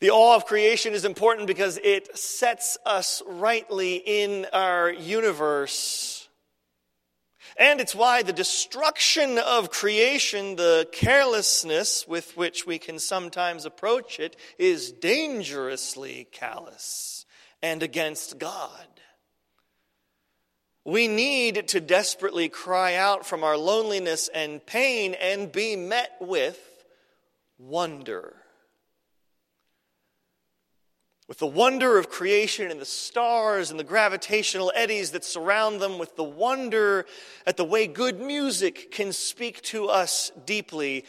The 0.00 0.10
awe 0.10 0.34
of 0.34 0.46
creation 0.46 0.92
is 0.92 1.04
important 1.04 1.46
because 1.46 1.78
it 1.84 2.18
sets 2.18 2.78
us 2.84 3.22
rightly 3.26 3.96
in 3.96 4.46
our 4.52 4.90
universe 4.90 6.19
and 7.60 7.78
it's 7.78 7.94
why 7.94 8.22
the 8.22 8.32
destruction 8.32 9.36
of 9.38 9.70
creation, 9.70 10.56
the 10.56 10.88
carelessness 10.92 12.08
with 12.08 12.34
which 12.34 12.66
we 12.66 12.78
can 12.78 12.98
sometimes 12.98 13.66
approach 13.66 14.18
it, 14.18 14.34
is 14.58 14.90
dangerously 14.90 16.26
callous 16.32 17.26
and 17.62 17.82
against 17.82 18.38
God. 18.38 18.86
We 20.86 21.06
need 21.06 21.68
to 21.68 21.80
desperately 21.80 22.48
cry 22.48 22.94
out 22.94 23.26
from 23.26 23.44
our 23.44 23.58
loneliness 23.58 24.30
and 24.34 24.64
pain 24.64 25.12
and 25.12 25.52
be 25.52 25.76
met 25.76 26.12
with 26.18 26.58
wonder 27.58 28.39
with 31.30 31.38
the 31.38 31.46
wonder 31.46 31.96
of 31.96 32.10
creation 32.10 32.72
and 32.72 32.80
the 32.80 32.84
stars 32.84 33.70
and 33.70 33.78
the 33.78 33.84
gravitational 33.84 34.72
eddies 34.74 35.12
that 35.12 35.24
surround 35.24 35.80
them, 35.80 35.96
with 35.96 36.16
the 36.16 36.24
wonder 36.24 37.06
at 37.46 37.56
the 37.56 37.64
way 37.64 37.86
good 37.86 38.18
music 38.18 38.90
can 38.90 39.12
speak 39.12 39.62
to 39.62 39.86
us 39.86 40.32
deeply. 40.44 41.04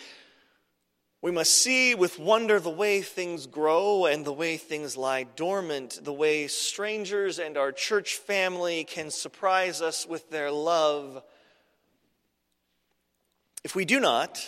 We 1.24 1.32
must 1.32 1.54
see 1.54 1.96
with 1.96 2.20
wonder 2.20 2.60
the 2.60 2.70
way 2.70 3.02
things 3.02 3.48
grow 3.48 4.06
and 4.06 4.24
the 4.24 4.32
way 4.32 4.58
things 4.58 4.96
lie 4.96 5.24
dormant, 5.24 6.00
the 6.04 6.14
way 6.14 6.46
strangers 6.48 7.40
and 7.40 7.58
our 7.58 7.72
church 7.72 8.18
family 8.18 8.84
can 8.84 9.10
surprise 9.10 9.82
us 9.82 10.06
with 10.06 10.30
their 10.30 10.52
love. 10.52 11.24
If 13.64 13.76
we 13.76 13.86
do 13.86 14.00
not, 14.00 14.40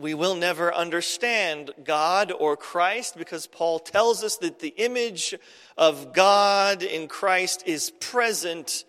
we 0.00 0.14
will 0.14 0.34
never 0.34 0.74
understand 0.74 1.72
God 1.84 2.32
or 2.32 2.56
Christ 2.56 3.18
because 3.18 3.46
Paul 3.46 3.78
tells 3.78 4.24
us 4.24 4.38
that 4.38 4.58
the 4.58 4.74
image 4.76 5.34
of 5.76 6.14
God 6.14 6.82
in 6.82 7.06
Christ 7.06 7.64
is 7.66 7.90
present, 8.00 8.84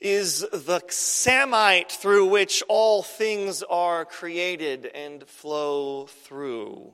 is 0.00 0.46
the 0.52 0.80
samite 0.88 1.90
through 1.90 2.26
which 2.26 2.62
all 2.68 3.02
things 3.02 3.64
are 3.64 4.04
created 4.04 4.86
and 4.86 5.26
flow 5.26 6.06
through. 6.06 6.92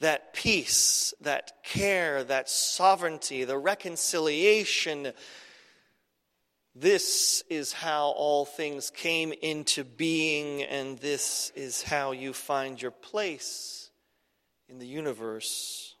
That 0.00 0.32
peace, 0.32 1.12
that 1.20 1.62
care, 1.62 2.24
that 2.24 2.48
sovereignty, 2.48 3.44
the 3.44 3.58
reconciliation, 3.58 5.12
this 6.74 7.42
is 7.50 7.72
how 7.72 8.10
all 8.10 8.44
things 8.44 8.90
came 8.90 9.32
into 9.42 9.82
being, 9.82 10.62
and 10.62 10.98
this 10.98 11.50
is 11.56 11.82
how 11.82 12.12
you 12.12 12.32
find 12.32 12.80
your 12.80 12.92
place 12.92 13.90
in 14.68 14.78
the 14.78 14.86
universe. 14.86 15.96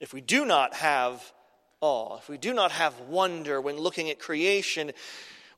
If 0.00 0.14
we 0.14 0.20
do 0.22 0.44
not 0.46 0.74
have 0.74 1.32
awe, 1.80 2.16
if 2.16 2.28
we 2.28 2.38
do 2.38 2.54
not 2.54 2.72
have 2.72 2.98
wonder 3.00 3.60
when 3.60 3.76
looking 3.76 4.08
at 4.08 4.18
creation, 4.18 4.92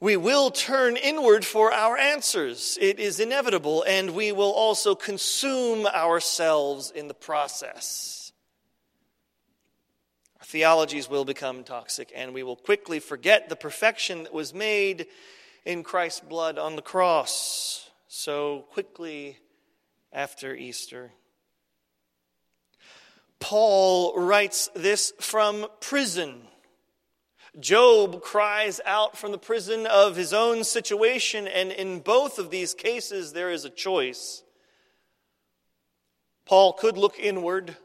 we 0.00 0.16
will 0.16 0.50
turn 0.50 0.96
inward 0.96 1.44
for 1.44 1.72
our 1.72 1.96
answers. 1.96 2.76
It 2.80 2.98
is 2.98 3.20
inevitable, 3.20 3.84
and 3.84 4.10
we 4.10 4.32
will 4.32 4.52
also 4.52 4.94
consume 4.94 5.86
ourselves 5.86 6.90
in 6.90 7.06
the 7.06 7.14
process 7.14 8.27
theologies 10.48 11.10
will 11.10 11.26
become 11.26 11.62
toxic, 11.62 12.10
and 12.14 12.32
we 12.32 12.42
will 12.42 12.56
quickly 12.56 13.00
forget 13.00 13.48
the 13.50 13.56
perfection 13.56 14.22
that 14.22 14.32
was 14.32 14.54
made 14.54 15.06
in 15.66 15.82
Christ's 15.82 16.20
blood 16.20 16.58
on 16.58 16.74
the 16.74 16.82
cross 16.82 17.90
so 18.08 18.64
quickly 18.72 19.36
after 20.10 20.54
Easter. 20.54 21.12
Paul 23.40 24.18
writes 24.18 24.70
this 24.74 25.12
from 25.20 25.66
prison. 25.80 26.40
Job 27.60 28.22
cries 28.22 28.80
out 28.86 29.18
from 29.18 29.32
the 29.32 29.38
prison 29.38 29.86
of 29.86 30.16
his 30.16 30.32
own 30.32 30.64
situation, 30.64 31.46
and 31.46 31.70
in 31.72 32.00
both 32.00 32.38
of 32.38 32.50
these 32.50 32.72
cases, 32.72 33.34
there 33.34 33.50
is 33.50 33.66
a 33.66 33.70
choice. 33.70 34.42
Paul 36.46 36.72
could 36.72 36.96
look 36.96 37.18
inward 37.18 37.76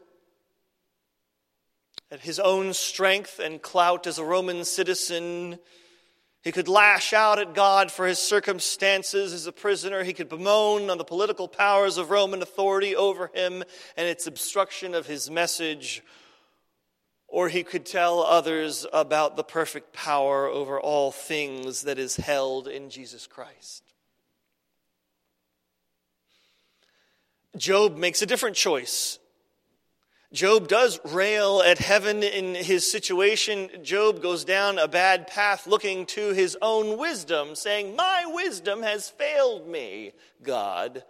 at 2.14 2.20
his 2.20 2.38
own 2.38 2.72
strength 2.72 3.40
and 3.40 3.60
clout 3.60 4.06
as 4.06 4.18
a 4.18 4.24
Roman 4.24 4.64
citizen, 4.64 5.58
He 6.44 6.52
could 6.52 6.68
lash 6.68 7.14
out 7.14 7.38
at 7.38 7.54
God 7.54 7.90
for 7.90 8.06
his 8.06 8.18
circumstances 8.18 9.32
as 9.32 9.46
a 9.46 9.52
prisoner. 9.52 10.04
He 10.04 10.12
could 10.12 10.28
bemoan 10.28 10.90
on 10.90 10.98
the 10.98 11.04
political 11.04 11.48
powers 11.48 11.96
of 11.96 12.10
Roman 12.10 12.42
authority 12.42 12.94
over 12.94 13.30
him 13.34 13.64
and 13.96 14.06
its 14.06 14.26
obstruction 14.26 14.94
of 14.94 15.06
his 15.06 15.30
message. 15.30 16.02
Or 17.28 17.48
he 17.48 17.64
could 17.64 17.86
tell 17.86 18.20
others 18.20 18.84
about 18.92 19.36
the 19.36 19.42
perfect 19.42 19.94
power 19.94 20.46
over 20.46 20.78
all 20.78 21.10
things 21.10 21.82
that 21.82 21.98
is 21.98 22.16
held 22.16 22.68
in 22.68 22.90
Jesus 22.90 23.26
Christ. 23.26 23.82
Job 27.56 27.96
makes 27.96 28.20
a 28.20 28.26
different 28.26 28.54
choice. 28.54 29.18
Job 30.34 30.66
does 30.66 30.98
rail 31.04 31.62
at 31.64 31.78
heaven 31.78 32.24
in 32.24 32.56
his 32.56 32.90
situation. 32.90 33.70
Job 33.84 34.20
goes 34.20 34.44
down 34.44 34.80
a 34.80 34.88
bad 34.88 35.28
path 35.28 35.68
looking 35.68 36.06
to 36.06 36.32
his 36.32 36.58
own 36.60 36.98
wisdom, 36.98 37.54
saying, 37.54 37.94
My 37.94 38.24
wisdom 38.26 38.82
has 38.82 39.08
failed 39.10 39.68
me, 39.68 40.10
God. 40.42 41.04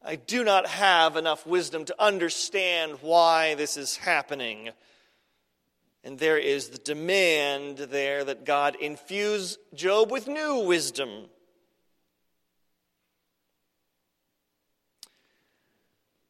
I 0.00 0.14
do 0.14 0.44
not 0.44 0.68
have 0.68 1.16
enough 1.16 1.44
wisdom 1.44 1.86
to 1.86 2.00
understand 2.00 2.98
why 3.00 3.56
this 3.56 3.76
is 3.76 3.96
happening. 3.96 4.70
And 6.04 6.16
there 6.16 6.38
is 6.38 6.68
the 6.68 6.78
demand 6.78 7.78
there 7.78 8.22
that 8.22 8.44
God 8.44 8.76
infuse 8.76 9.58
Job 9.74 10.12
with 10.12 10.28
new 10.28 10.58
wisdom. 10.58 11.26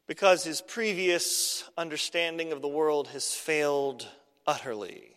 Because 0.07 0.45
his 0.45 0.61
previous 0.61 1.65
understanding 1.77 2.53
of 2.53 2.61
the 2.61 2.67
world 2.67 3.09
has 3.09 3.33
failed 3.33 4.07
utterly. 4.47 5.11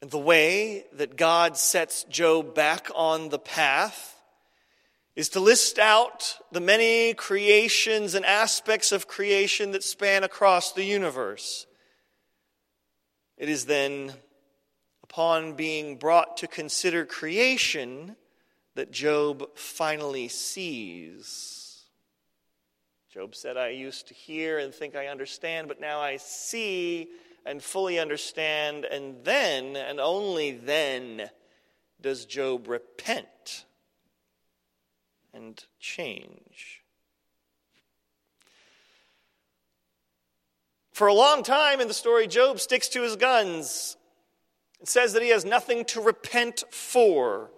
The 0.00 0.18
way 0.18 0.84
that 0.92 1.16
God 1.16 1.56
sets 1.56 2.04
Job 2.04 2.54
back 2.54 2.90
on 2.94 3.30
the 3.30 3.38
path 3.38 4.20
is 5.16 5.30
to 5.30 5.40
list 5.40 5.78
out 5.78 6.36
the 6.52 6.60
many 6.60 7.14
creations 7.14 8.14
and 8.14 8.26
aspects 8.26 8.92
of 8.92 9.08
creation 9.08 9.72
that 9.72 9.82
span 9.82 10.22
across 10.22 10.72
the 10.72 10.84
universe. 10.84 11.66
It 13.38 13.48
is 13.48 13.64
then, 13.64 14.12
upon 15.02 15.54
being 15.54 15.96
brought 15.96 16.36
to 16.38 16.46
consider 16.46 17.06
creation, 17.06 18.16
that 18.74 18.90
Job 18.90 19.48
finally 19.56 20.28
sees 20.28 21.65
Job 23.16 23.34
said, 23.34 23.56
I 23.56 23.68
used 23.68 24.08
to 24.08 24.14
hear 24.14 24.58
and 24.58 24.74
think 24.74 24.94
I 24.94 25.06
understand, 25.06 25.68
but 25.68 25.80
now 25.80 26.00
I 26.00 26.18
see 26.18 27.08
and 27.46 27.62
fully 27.62 27.98
understand. 27.98 28.84
And 28.84 29.24
then, 29.24 29.74
and 29.74 29.98
only 29.98 30.50
then, 30.50 31.30
does 31.98 32.26
Job 32.26 32.68
repent 32.68 33.64
and 35.32 35.64
change. 35.80 36.82
For 40.92 41.06
a 41.06 41.14
long 41.14 41.42
time 41.42 41.80
in 41.80 41.88
the 41.88 41.94
story, 41.94 42.26
Job 42.26 42.60
sticks 42.60 42.88
to 42.90 43.00
his 43.00 43.16
guns. 43.16 43.96
It 44.78 44.88
says 44.88 45.14
that 45.14 45.22
he 45.22 45.30
has 45.30 45.46
nothing 45.46 45.86
to 45.86 46.02
repent 46.02 46.64
for 46.70 47.50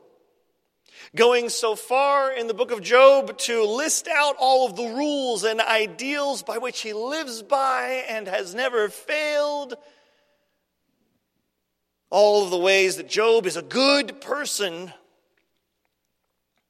going 1.17 1.49
so 1.49 1.75
far 1.75 2.33
in 2.33 2.47
the 2.47 2.55
book 2.55 2.71
of 2.71 2.83
Job 2.83 3.37
to 3.39 3.65
list 3.65 4.09
out 4.09 4.37
all 4.39 4.67
of 4.67 4.77
the 4.77 4.89
rules 4.89 5.45
and 5.45 5.61
ideals 5.61 6.43
by 6.43 6.59
which 6.59 6.81
he 6.81 6.93
lives 6.93 7.43
by 7.43 8.05
and 8.09 8.27
has 8.27 8.55
never 8.55 8.89
failed. 8.89 9.75
All 12.11 12.45
of 12.45 12.51
the 12.51 12.59
ways 12.59 12.97
that 12.97 13.09
Job 13.09 13.47
is 13.47 13.57
a 13.57 13.63
good 13.63 14.21
person. 14.21 14.93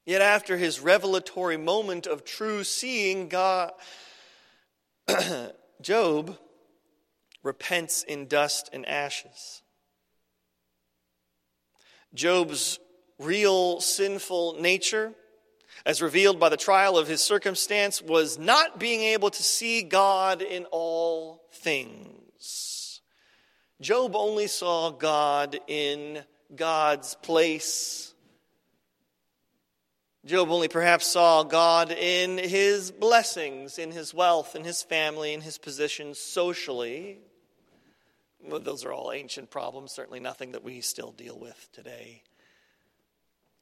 Yet, 0.05 0.23
after 0.23 0.57
his 0.57 0.81
revelatory 0.81 1.59
moment 1.59 2.07
of 2.07 2.25
true 2.25 2.65
seeing, 2.65 3.29
God, 3.29 3.73
Job 5.83 6.39
repents 7.43 8.03
in 8.03 8.27
dust 8.27 8.71
and 8.73 8.87
ashes. 8.89 9.63
Job's 12.15 12.79
real 13.19 13.81
sinful 13.81 14.57
nature, 14.61 15.13
as 15.85 16.03
revealed 16.03 16.39
by 16.39 16.49
the 16.49 16.57
trial 16.57 16.99
of 16.99 17.09
his 17.09 17.21
circumstance, 17.21 18.03
was 18.03 18.39
not 18.39 18.79
being 18.79 19.03
able 19.03 19.31
to 19.31 19.43
see 19.43 19.83
God 19.83 20.43
in 20.43 20.67
all 20.67 21.43
things. 21.53 23.01
Job 23.81 24.17
only 24.17 24.49
saw 24.49 24.91
God 24.91 25.59
in 25.67 26.25
God's 26.55 27.15
place. 27.17 28.13
Job 30.25 30.51
only 30.51 30.69
perhaps 30.69 31.07
saw 31.07 31.45
God 31.45 31.93
in 31.93 32.39
his 32.39 32.91
blessings, 32.91 33.79
in 33.79 33.93
his 33.93 34.13
wealth, 34.13 34.57
in 34.57 34.65
his 34.65 34.83
family, 34.83 35.33
in 35.33 35.41
his 35.41 35.59
position 35.59 36.15
socially. 36.15 37.19
Well, 38.45 38.61
those 38.61 38.85
are 38.85 38.93
all 38.93 39.13
ancient 39.13 39.51
problems, 39.51 39.93
certainly 39.93 40.21
nothing 40.21 40.53
that 40.53 40.65
we 40.65 40.81
still 40.81 41.13
deal 41.13 41.39
with 41.39 41.69
today. 41.73 42.23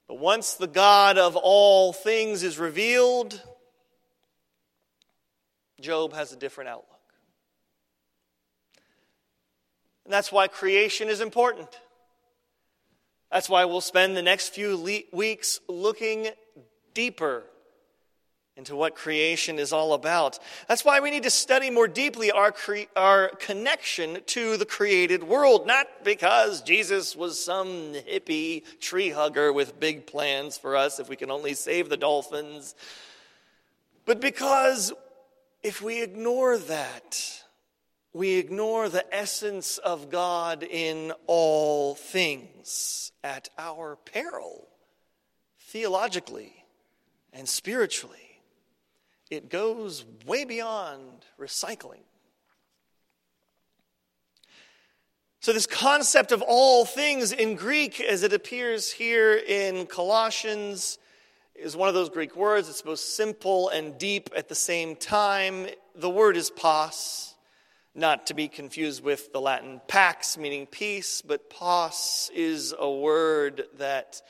But 0.09 0.19
once 0.19 0.55
the 0.55 0.67
God 0.67 1.19
of 1.19 1.37
all 1.37 1.93
things 1.93 2.43
is 2.43 2.59
revealed, 2.59 3.43
Job 5.81 6.13
has 6.13 6.33
a 6.33 6.37
different 6.37 6.71
outlook. 6.71 6.91
And 10.05 10.13
that's 10.13 10.31
why 10.31 10.47
creation 10.47 11.09
is 11.09 11.21
important. 11.21 11.69
That's 13.31 13.49
why 13.49 13.65
we'll 13.65 13.81
spend 13.81 14.17
the 14.17 14.23
next 14.23 14.51
few 14.51 14.77
le- 14.77 15.01
weeks 15.13 15.61
looking 15.69 16.29
deeper 16.95 17.43
into 18.57 18.75
what 18.75 18.95
creation 18.95 19.59
is 19.59 19.71
all 19.71 19.93
about. 19.93 20.39
That's 20.67 20.85
why 20.85 21.01
we 21.01 21.11
need 21.11 21.25
to 21.25 21.31
study 21.31 21.69
more 21.69 21.87
deeply 21.87 22.31
our, 22.31 22.51
cre- 22.51 22.89
our 22.97 23.29
connection 23.29 24.19
to 24.27 24.57
the 24.57 24.65
created 24.65 25.23
world, 25.23 25.67
not 25.67 25.87
because 26.05 26.63
Jesus 26.63 27.15
was 27.15 27.43
some 27.43 27.93
hippie 27.93 28.63
tree 28.81 29.11
hugger 29.11 29.53
with 29.53 29.79
big 29.79 30.07
plans 30.07 30.57
for 30.57 30.75
us 30.75 30.99
if 30.99 31.09
we 31.09 31.17
can 31.17 31.31
only 31.31 31.53
save 31.53 31.91
the 31.91 31.99
dolphins, 31.99 32.75
but 34.07 34.21
because 34.21 34.93
if 35.63 35.83
we 35.83 36.03
ignore 36.03 36.57
that, 36.57 37.43
we 38.15 38.37
ignore 38.37 38.89
the 38.89 39.05
essence 39.15 39.77
of 39.77 40.11
God 40.11 40.63
in 40.63 41.13
all 41.27 41.95
things 41.95 43.13
at 43.23 43.51
our 43.59 43.97
peril, 43.97 44.67
theologically 45.59 46.65
and 47.35 47.47
spiritually 47.47 48.26
it 49.31 49.49
goes 49.49 50.05
way 50.25 50.45
beyond 50.45 51.25
recycling. 51.41 52.03
So, 55.41 55.53
this 55.53 55.67
concept 55.67 56.33
of 56.33 56.43
all 56.43 56.85
things 56.85 57.31
in 57.31 57.55
Greek, 57.55 58.01
as 58.01 58.23
it 58.23 58.33
appears 58.33 58.91
here 58.91 59.35
in 59.35 59.87
Colossians, 59.87 60.99
is 61.55 61.77
one 61.77 61.89
of 61.89 61.95
those 61.95 62.09
Greek 62.09 62.35
words. 62.35 62.69
It's 62.69 62.83
both 62.83 62.99
simple 62.99 63.69
and 63.69 63.97
deep 63.97 64.31
at 64.37 64.49
the 64.49 64.55
same 64.55 64.97
time. 64.97 65.69
The 65.95 66.11
word 66.11 66.37
is 66.37 66.51
pas, 66.51 67.35
not 67.95 68.27
to 68.27 68.35
be 68.35 68.49
confused 68.49 69.05
with 69.05 69.33
the 69.33 69.41
Latin 69.41 69.81
pax, 69.87 70.37
meaning 70.37 70.67
peace, 70.67 71.23
but 71.23 71.49
pas 71.49 72.31
is 72.35 72.75
a 72.77 72.91
word 72.91 73.65
that 73.79 74.23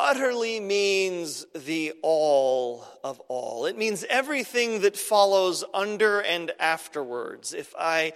utterly 0.00 0.60
means 0.60 1.46
the 1.54 1.92
all 2.02 2.84
of 3.04 3.20
all. 3.28 3.66
It 3.66 3.76
means 3.76 4.04
everything 4.08 4.80
that 4.80 4.96
follows 4.96 5.62
under 5.74 6.20
and 6.20 6.52
afterwards. 6.58 7.52
If 7.52 7.74
I 7.78 8.14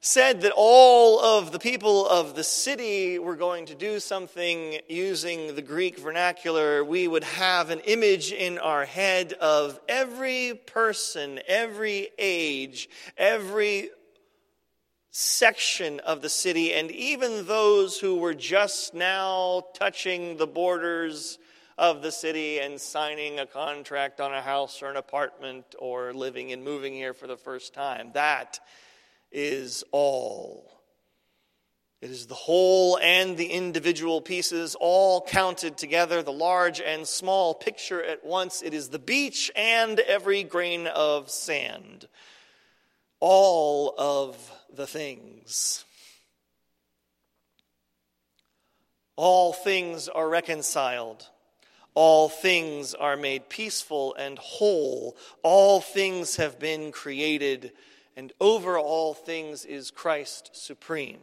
said 0.00 0.42
that 0.42 0.52
all 0.54 1.18
of 1.18 1.50
the 1.50 1.58
people 1.58 2.06
of 2.08 2.36
the 2.36 2.44
city 2.44 3.18
were 3.18 3.34
going 3.34 3.66
to 3.66 3.74
do 3.74 3.98
something 3.98 4.78
using 4.88 5.56
the 5.56 5.62
Greek 5.62 5.98
vernacular, 5.98 6.84
we 6.84 7.08
would 7.08 7.24
have 7.24 7.70
an 7.70 7.80
image 7.80 8.30
in 8.30 8.58
our 8.58 8.84
head 8.84 9.32
of 9.32 9.80
every 9.88 10.60
person, 10.66 11.40
every 11.48 12.08
age, 12.18 12.88
every 13.18 13.90
section 15.18 15.98
of 16.00 16.20
the 16.20 16.28
city, 16.28 16.74
and 16.74 16.90
even 16.90 17.46
those 17.46 17.98
who 17.98 18.16
were 18.16 18.34
just 18.34 18.92
now 18.92 19.64
touching 19.72 20.36
the 20.36 20.46
borders 20.46 21.38
of 21.78 22.02
the 22.02 22.12
city 22.12 22.58
and 22.58 22.78
signing 22.78 23.38
a 23.38 23.46
contract 23.46 24.20
on 24.20 24.34
a 24.34 24.42
house 24.42 24.82
or 24.82 24.90
an 24.90 24.96
apartment 24.98 25.74
or 25.78 26.12
living 26.12 26.52
and 26.52 26.62
moving 26.62 26.92
here 26.92 27.14
for 27.14 27.26
the 27.26 27.36
first 27.38 27.72
time. 27.72 28.10
That 28.12 28.60
is 29.32 29.84
all. 29.90 30.82
It 32.02 32.10
is 32.10 32.26
the 32.26 32.34
whole 32.34 32.98
and 32.98 33.38
the 33.38 33.46
individual 33.46 34.20
pieces 34.20 34.76
all 34.78 35.22
counted 35.22 35.78
together, 35.78 36.22
the 36.22 36.30
large 36.30 36.82
and 36.82 37.08
small 37.08 37.54
picture 37.54 38.04
at 38.04 38.22
once. 38.22 38.60
It 38.60 38.74
is 38.74 38.90
the 38.90 38.98
beach 38.98 39.50
and 39.56 39.98
every 39.98 40.42
grain 40.42 40.86
of 40.86 41.30
sand. 41.30 42.06
All 43.18 43.94
of 43.96 44.52
the 44.74 44.86
things. 44.86 45.84
All 49.16 49.52
things 49.52 50.08
are 50.08 50.28
reconciled. 50.28 51.28
All 51.94 52.28
things 52.28 52.92
are 52.92 53.16
made 53.16 53.48
peaceful 53.48 54.14
and 54.14 54.38
whole. 54.38 55.16
All 55.42 55.80
things 55.80 56.36
have 56.36 56.58
been 56.58 56.92
created, 56.92 57.72
and 58.14 58.32
over 58.40 58.78
all 58.78 59.14
things 59.14 59.64
is 59.64 59.90
Christ 59.90 60.50
supreme. 60.52 61.20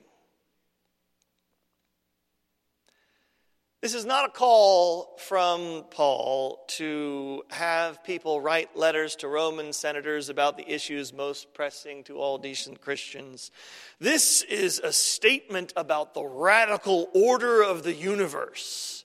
This 3.84 3.96
is 3.96 4.06
not 4.06 4.24
a 4.24 4.32
call 4.32 5.18
from 5.18 5.84
Paul 5.92 6.64
to 6.78 7.44
have 7.50 8.02
people 8.02 8.40
write 8.40 8.78
letters 8.78 9.18
to 9.18 9.28
Roman 9.28 9.74
senators 9.74 10.30
about 10.30 10.56
the 10.56 10.74
issues 10.74 11.12
most 11.12 11.54
pressing 11.54 12.06
to 12.06 12.18
all 12.18 12.38
decent 12.38 12.80
Christians. 12.80 13.52
This 14.00 14.42
is 14.44 14.80
a 14.80 14.94
statement 14.94 15.74
about 15.76 16.14
the 16.14 16.24
radical 16.24 17.10
order 17.14 17.62
of 17.62 17.84
the 17.84 17.92
universe, 17.92 19.04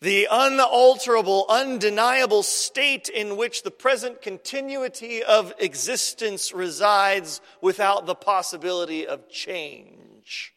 the 0.00 0.28
unalterable, 0.30 1.44
undeniable 1.48 2.44
state 2.44 3.08
in 3.08 3.36
which 3.36 3.64
the 3.64 3.72
present 3.72 4.22
continuity 4.22 5.20
of 5.20 5.52
existence 5.58 6.54
resides 6.54 7.40
without 7.60 8.06
the 8.06 8.14
possibility 8.14 9.04
of 9.04 9.28
change. 9.28 10.53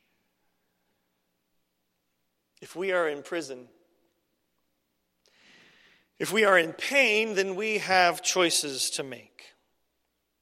If 2.61 2.75
we 2.75 2.91
are 2.91 3.07
in 3.07 3.23
prison, 3.23 3.67
if 6.19 6.33
we 6.33 6.45
are 6.45 6.57
in 6.57 6.73
pain, 6.73 7.35
then 7.35 7.55
we 7.55 7.77
have 7.77 8.23
choices 8.23 8.89
to 8.91 9.03
make. 9.03 9.53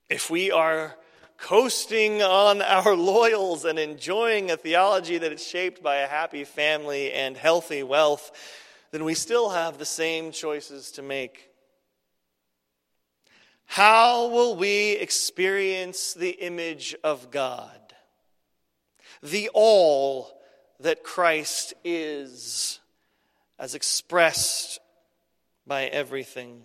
If 0.10 0.30
we 0.30 0.52
are 0.52 0.96
coasting 1.38 2.22
on 2.22 2.62
our 2.62 2.96
loyals 2.96 3.66
and 3.66 3.78
enjoying 3.78 4.52
a 4.52 4.58
theology 4.58 5.18
that 5.18 5.34
is 5.34 5.46
shaped 5.46 5.84
by 5.84 5.98
a 5.98 6.08
happy 6.08 6.46
family 6.46 7.12
and 7.12 7.36
healthy 7.36 7.84
wealth, 7.84 8.32
then 8.92 9.04
we 9.04 9.14
still 9.14 9.50
have 9.50 9.78
the 9.78 9.86
same 9.86 10.32
choices 10.32 10.92
to 10.92 11.02
make. 11.02 11.50
How 13.66 14.28
will 14.28 14.56
we 14.56 14.92
experience 14.92 16.14
the 16.14 16.30
image 16.30 16.96
of 17.04 17.32
God? 17.32 17.94
The 19.22 19.50
all 19.54 20.35
that 20.80 21.04
Christ 21.04 21.74
is, 21.84 22.80
as 23.58 23.76
expressed 23.76 24.80
by 25.66 25.86
everything. 25.86 26.64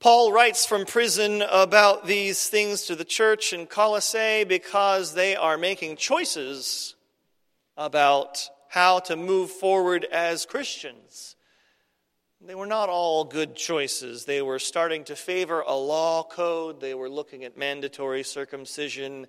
Paul 0.00 0.32
writes 0.32 0.64
from 0.64 0.86
prison 0.86 1.42
about 1.42 2.06
these 2.06 2.48
things 2.48 2.82
to 2.82 2.94
the 2.94 3.04
church 3.04 3.52
in 3.52 3.66
Colossae 3.66 4.44
because 4.44 5.14
they 5.14 5.34
are 5.34 5.58
making 5.58 5.96
choices 5.96 6.94
about 7.76 8.48
how 8.68 9.00
to 9.00 9.16
move 9.16 9.50
forward 9.50 10.04
as 10.04 10.46
Christians. 10.46 11.34
They 12.40 12.54
were 12.54 12.66
not 12.66 12.88
all 12.88 13.24
good 13.24 13.56
choices. 13.56 14.24
They 14.24 14.40
were 14.40 14.60
starting 14.60 15.02
to 15.04 15.16
favor 15.16 15.64
a 15.66 15.74
law 15.74 16.22
code, 16.22 16.80
they 16.80 16.94
were 16.94 17.10
looking 17.10 17.42
at 17.44 17.58
mandatory 17.58 18.22
circumcision 18.22 19.26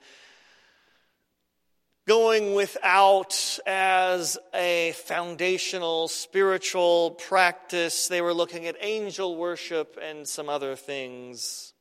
going 2.10 2.56
without 2.56 3.60
as 3.68 4.36
a 4.56 4.94
foundational 4.96 6.08
spiritual 6.08 7.12
practice. 7.12 8.08
They 8.08 8.20
were 8.20 8.34
looking 8.34 8.66
at 8.66 8.76
angel 8.82 9.36
worship 9.38 9.96
and 10.02 10.28
some 10.28 10.50
other 10.50 10.76
things. 10.76 11.72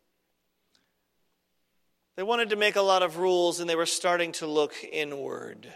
They 2.16 2.22
wanted 2.22 2.50
to 2.50 2.56
make 2.56 2.76
a 2.76 2.82
lot 2.82 3.02
of 3.02 3.16
rules 3.16 3.58
and 3.58 3.70
they 3.70 3.74
were 3.74 3.86
starting 3.86 4.32
to 4.32 4.46
look 4.46 4.74
inward. 4.92 5.66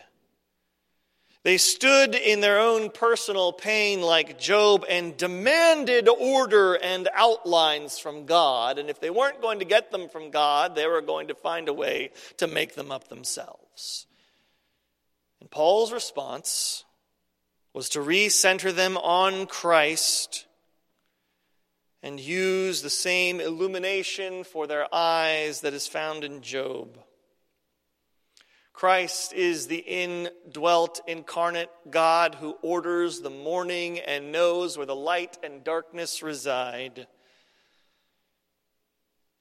They 1.44 1.56
stood 1.56 2.14
in 2.14 2.42
their 2.42 2.60
own 2.60 2.90
personal 2.90 3.54
pain 3.54 4.02
like 4.02 4.38
Job 4.38 4.84
and 4.86 5.16
demanded 5.16 6.10
order 6.10 6.74
and 6.74 7.08
outlines 7.14 7.98
from 7.98 8.26
God. 8.26 8.78
And 8.78 8.90
if 8.90 9.00
they 9.00 9.08
weren't 9.08 9.40
going 9.40 9.60
to 9.60 9.64
get 9.64 9.90
them 9.90 10.10
from 10.10 10.30
God, 10.30 10.74
they 10.74 10.86
were 10.86 11.00
going 11.00 11.28
to 11.28 11.34
find 11.34 11.70
a 11.70 11.72
way 11.72 12.10
to 12.36 12.46
make 12.46 12.74
them 12.74 12.92
up 12.92 13.08
themselves. 13.08 14.08
And 15.42 15.50
Paul's 15.50 15.92
response 15.92 16.84
was 17.74 17.88
to 17.88 17.98
recenter 17.98 18.72
them 18.72 18.96
on 18.96 19.46
Christ 19.46 20.46
and 22.00 22.20
use 22.20 22.80
the 22.80 22.88
same 22.88 23.40
illumination 23.40 24.44
for 24.44 24.68
their 24.68 24.86
eyes 24.94 25.62
that 25.62 25.74
is 25.74 25.88
found 25.88 26.22
in 26.22 26.42
Job. 26.42 26.96
Christ 28.72 29.32
is 29.32 29.66
the 29.66 29.78
indwelt 29.78 31.00
incarnate 31.08 31.70
God 31.90 32.36
who 32.36 32.52
orders 32.62 33.18
the 33.18 33.28
morning 33.28 33.98
and 33.98 34.30
knows 34.30 34.76
where 34.76 34.86
the 34.86 34.94
light 34.94 35.38
and 35.42 35.64
darkness 35.64 36.22
reside. 36.22 37.08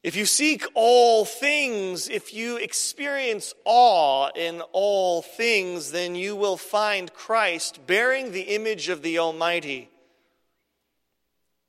If 0.04 0.16
you 0.16 0.26
seek 0.26 0.66
all 0.74 1.26
things, 1.26 2.10
if 2.10 2.34
you 2.34 2.58
experience 2.58 3.54
awe 3.66 4.30
in 4.36 4.62
all 4.72 5.22
things, 5.22 5.92
then 5.92 6.16
you 6.16 6.36
will 6.36 6.58
find 6.58 7.14
Christ 7.14 7.86
bearing 7.86 8.32
the 8.32 8.56
image 8.56 8.90
of 8.90 9.04
the 9.04 9.20
Almighty. 9.20 9.90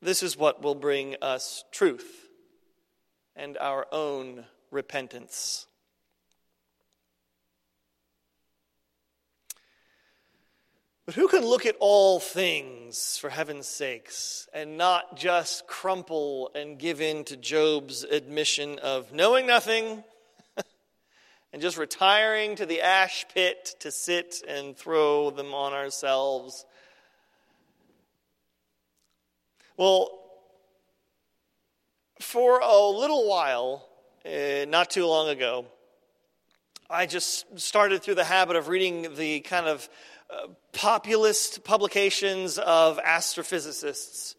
This 0.01 0.23
is 0.23 0.37
what 0.37 0.63
will 0.63 0.75
bring 0.75 1.17
us 1.21 1.65
truth 1.73 2.29
and 3.37 3.59
our 3.59 3.87
own 3.93 4.47
repentance. 4.71 5.67
But 11.05 11.17
who 11.17 11.27
can 11.27 11.45
look 11.45 11.67
at 11.67 11.75
all 11.81 12.21
things, 12.21 13.19
for 13.19 13.29
heaven's 13.29 13.67
sakes, 13.67 14.49
and 14.55 14.79
not 14.79 15.17
just 15.17 15.67
crumple 15.67 16.53
and 16.55 16.79
give 16.79 17.01
in 17.01 17.25
to 17.25 17.37
Job's 17.37 18.05
admission 18.05 18.79
of 18.79 19.13
knowing 19.13 19.45
nothing 19.45 20.05
and 21.53 21.61
just 21.61 21.77
retiring 21.77 22.55
to 22.55 22.67
the 22.67 22.83
ash 22.83 23.27
pit 23.35 23.75
to 23.81 23.91
sit 23.91 24.45
and 24.47 24.77
throw 24.77 25.31
them 25.31 25.53
on 25.53 25.73
ourselves? 25.73 26.65
Well, 29.77 30.21
for 32.21 32.61
a 32.61 32.81
little 32.81 33.29
while, 33.29 33.89
uh, 34.25 34.67
not 34.69 34.89
too 34.91 35.07
long 35.07 35.31
ago, 35.31 35.67
I 36.89 37.07
just 37.07 37.59
started 37.59 38.05
through 38.05 38.15
the 38.15 38.25
habit 38.25 38.55
of 38.55 38.69
reading 38.69 39.17
the 39.17 39.41
kind 39.41 39.67
of 39.67 39.89
populist 40.73 41.65
publications 41.65 42.59
of 42.59 42.99
astrophysicists. 42.99 44.35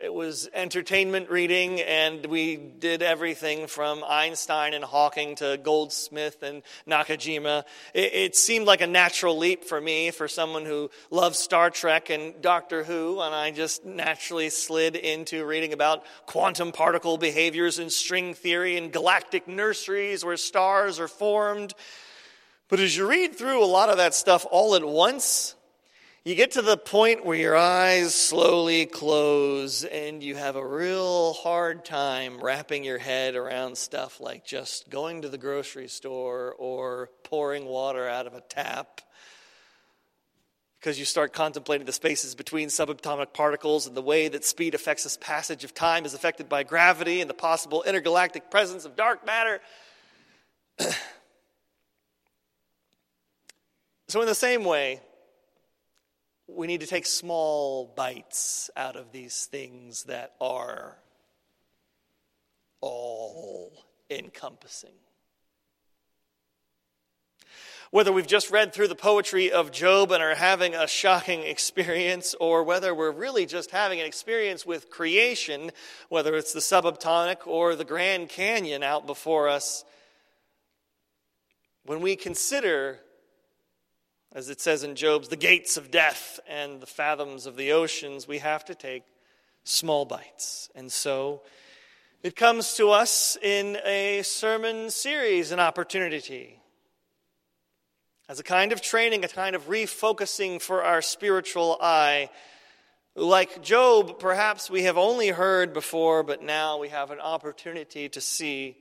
It 0.00 0.14
was 0.14 0.48
entertainment 0.54 1.28
reading, 1.28 1.80
and 1.80 2.24
we 2.26 2.54
did 2.54 3.02
everything 3.02 3.66
from 3.66 4.04
Einstein 4.04 4.72
and 4.72 4.84
Hawking 4.84 5.34
to 5.36 5.58
Goldsmith 5.60 6.44
and 6.44 6.62
Nakajima. 6.86 7.64
It, 7.92 8.14
it, 8.14 8.36
seemed 8.36 8.64
like 8.64 8.80
a 8.80 8.86
natural 8.86 9.36
leap 9.36 9.64
for 9.64 9.80
me, 9.80 10.12
for 10.12 10.28
someone 10.28 10.64
who 10.64 10.88
loves 11.10 11.40
Star 11.40 11.68
Trek 11.70 12.10
and 12.10 12.40
Doctor 12.40 12.84
Who, 12.84 13.20
and 13.20 13.34
I 13.34 13.50
just 13.50 13.84
naturally 13.84 14.50
slid 14.50 14.94
into 14.94 15.44
reading 15.44 15.72
about 15.72 16.04
quantum 16.26 16.70
particle 16.70 17.18
behaviors 17.18 17.80
and 17.80 17.90
string 17.90 18.34
theory 18.34 18.76
and 18.76 18.92
galactic 18.92 19.48
nurseries 19.48 20.24
where 20.24 20.36
stars 20.36 21.00
are 21.00 21.08
formed. 21.08 21.74
But 22.68 22.80
as 22.80 22.94
you 22.96 23.08
read 23.08 23.34
through 23.34 23.64
a 23.64 23.66
lot 23.66 23.88
of 23.88 23.96
that 23.96 24.14
stuff 24.14 24.44
all 24.50 24.74
at 24.74 24.84
once, 24.84 25.54
you 26.22 26.34
get 26.34 26.50
to 26.52 26.62
the 26.62 26.76
point 26.76 27.24
where 27.24 27.38
your 27.38 27.56
eyes 27.56 28.14
slowly 28.14 28.84
close 28.84 29.84
and 29.84 30.22
you 30.22 30.34
have 30.34 30.56
a 30.56 30.66
real 30.66 31.32
hard 31.32 31.86
time 31.86 32.38
wrapping 32.38 32.84
your 32.84 32.98
head 32.98 33.36
around 33.36 33.78
stuff 33.78 34.20
like 34.20 34.44
just 34.44 34.90
going 34.90 35.22
to 35.22 35.30
the 35.30 35.38
grocery 35.38 35.88
store 35.88 36.54
or 36.58 37.08
pouring 37.24 37.64
water 37.64 38.06
out 38.06 38.26
of 38.26 38.34
a 38.34 38.42
tap. 38.42 39.00
Because 40.78 40.98
you 40.98 41.06
start 41.06 41.32
contemplating 41.32 41.86
the 41.86 41.92
spaces 41.92 42.34
between 42.34 42.68
subatomic 42.68 43.32
particles 43.32 43.86
and 43.86 43.96
the 43.96 44.02
way 44.02 44.28
that 44.28 44.44
speed 44.44 44.74
affects 44.74 45.04
this 45.04 45.16
passage 45.16 45.64
of 45.64 45.72
time 45.72 46.04
is 46.04 46.12
affected 46.12 46.50
by 46.50 46.64
gravity 46.64 47.22
and 47.22 47.30
the 47.30 47.34
possible 47.34 47.82
intergalactic 47.84 48.50
presence 48.50 48.84
of 48.84 48.94
dark 48.94 49.24
matter. 49.24 49.60
So, 54.10 54.22
in 54.22 54.26
the 54.26 54.34
same 54.34 54.64
way, 54.64 55.02
we 56.46 56.66
need 56.66 56.80
to 56.80 56.86
take 56.86 57.04
small 57.04 57.92
bites 57.94 58.70
out 58.74 58.96
of 58.96 59.12
these 59.12 59.44
things 59.44 60.04
that 60.04 60.32
are 60.40 60.96
all 62.80 63.84
encompassing. 64.08 64.94
Whether 67.90 68.10
we've 68.10 68.26
just 68.26 68.50
read 68.50 68.72
through 68.72 68.88
the 68.88 68.94
poetry 68.94 69.52
of 69.52 69.72
Job 69.72 70.10
and 70.10 70.22
are 70.22 70.34
having 70.34 70.74
a 70.74 70.86
shocking 70.86 71.42
experience, 71.42 72.34
or 72.40 72.64
whether 72.64 72.94
we're 72.94 73.10
really 73.10 73.44
just 73.44 73.72
having 73.72 74.00
an 74.00 74.06
experience 74.06 74.64
with 74.64 74.88
creation, 74.88 75.70
whether 76.08 76.34
it's 76.34 76.54
the 76.54 76.60
subatomic 76.60 77.46
or 77.46 77.76
the 77.76 77.84
Grand 77.84 78.30
Canyon 78.30 78.82
out 78.82 79.06
before 79.06 79.50
us, 79.50 79.84
when 81.84 82.00
we 82.00 82.16
consider 82.16 83.00
As 84.34 84.50
it 84.50 84.60
says 84.60 84.84
in 84.84 84.94
Job's, 84.94 85.28
the 85.28 85.36
gates 85.36 85.78
of 85.78 85.90
death 85.90 86.38
and 86.46 86.82
the 86.82 86.86
fathoms 86.86 87.46
of 87.46 87.56
the 87.56 87.72
oceans, 87.72 88.28
we 88.28 88.38
have 88.38 88.62
to 88.66 88.74
take 88.74 89.04
small 89.64 90.04
bites. 90.04 90.68
And 90.74 90.92
so 90.92 91.42
it 92.22 92.36
comes 92.36 92.74
to 92.74 92.90
us 92.90 93.38
in 93.40 93.78
a 93.86 94.20
sermon 94.22 94.90
series, 94.90 95.50
an 95.50 95.60
opportunity. 95.60 96.60
As 98.28 98.38
a 98.38 98.44
kind 98.44 98.72
of 98.72 98.82
training, 98.82 99.24
a 99.24 99.28
kind 99.28 99.56
of 99.56 99.66
refocusing 99.66 100.60
for 100.60 100.84
our 100.84 101.00
spiritual 101.00 101.78
eye. 101.80 102.28
Like 103.14 103.62
Job, 103.62 104.18
perhaps 104.18 104.68
we 104.68 104.82
have 104.82 104.98
only 104.98 105.28
heard 105.28 105.72
before, 105.72 106.22
but 106.22 106.42
now 106.42 106.78
we 106.78 106.90
have 106.90 107.10
an 107.10 107.18
opportunity 107.18 108.10
to 108.10 108.20
see 108.20 108.76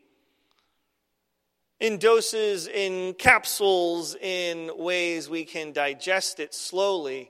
in 1.79 1.97
doses, 1.97 2.67
in 2.67 3.13
capsules, 3.13 4.15
in 4.15 4.71
ways 4.77 5.29
we 5.29 5.45
can 5.45 5.71
digest 5.71 6.39
it 6.39 6.53
slowly. 6.53 7.29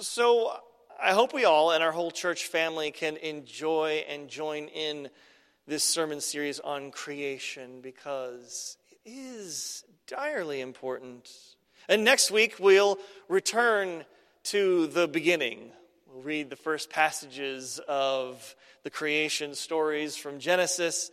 So 0.00 0.52
I 1.00 1.12
hope 1.12 1.32
we 1.32 1.44
all 1.44 1.70
and 1.70 1.82
our 1.82 1.92
whole 1.92 2.10
church 2.10 2.46
family 2.46 2.90
can 2.90 3.16
enjoy 3.18 4.04
and 4.08 4.28
join 4.28 4.68
in 4.68 5.08
this 5.66 5.84
sermon 5.84 6.20
series 6.20 6.60
on 6.60 6.90
creation 6.90 7.80
because 7.80 8.76
it 8.90 8.98
is 9.04 9.84
direly 10.06 10.60
important. 10.60 11.30
And 11.88 12.04
next 12.04 12.30
week 12.30 12.56
we'll 12.58 12.98
return 13.28 14.04
to 14.44 14.86
the 14.88 15.06
beginning. 15.06 15.70
We'll 16.06 16.22
read 16.22 16.50
the 16.50 16.56
first 16.56 16.90
passages 16.90 17.80
of 17.88 18.54
the 18.82 18.90
creation 18.90 19.54
stories 19.54 20.16
from 20.16 20.38
Genesis 20.38 21.10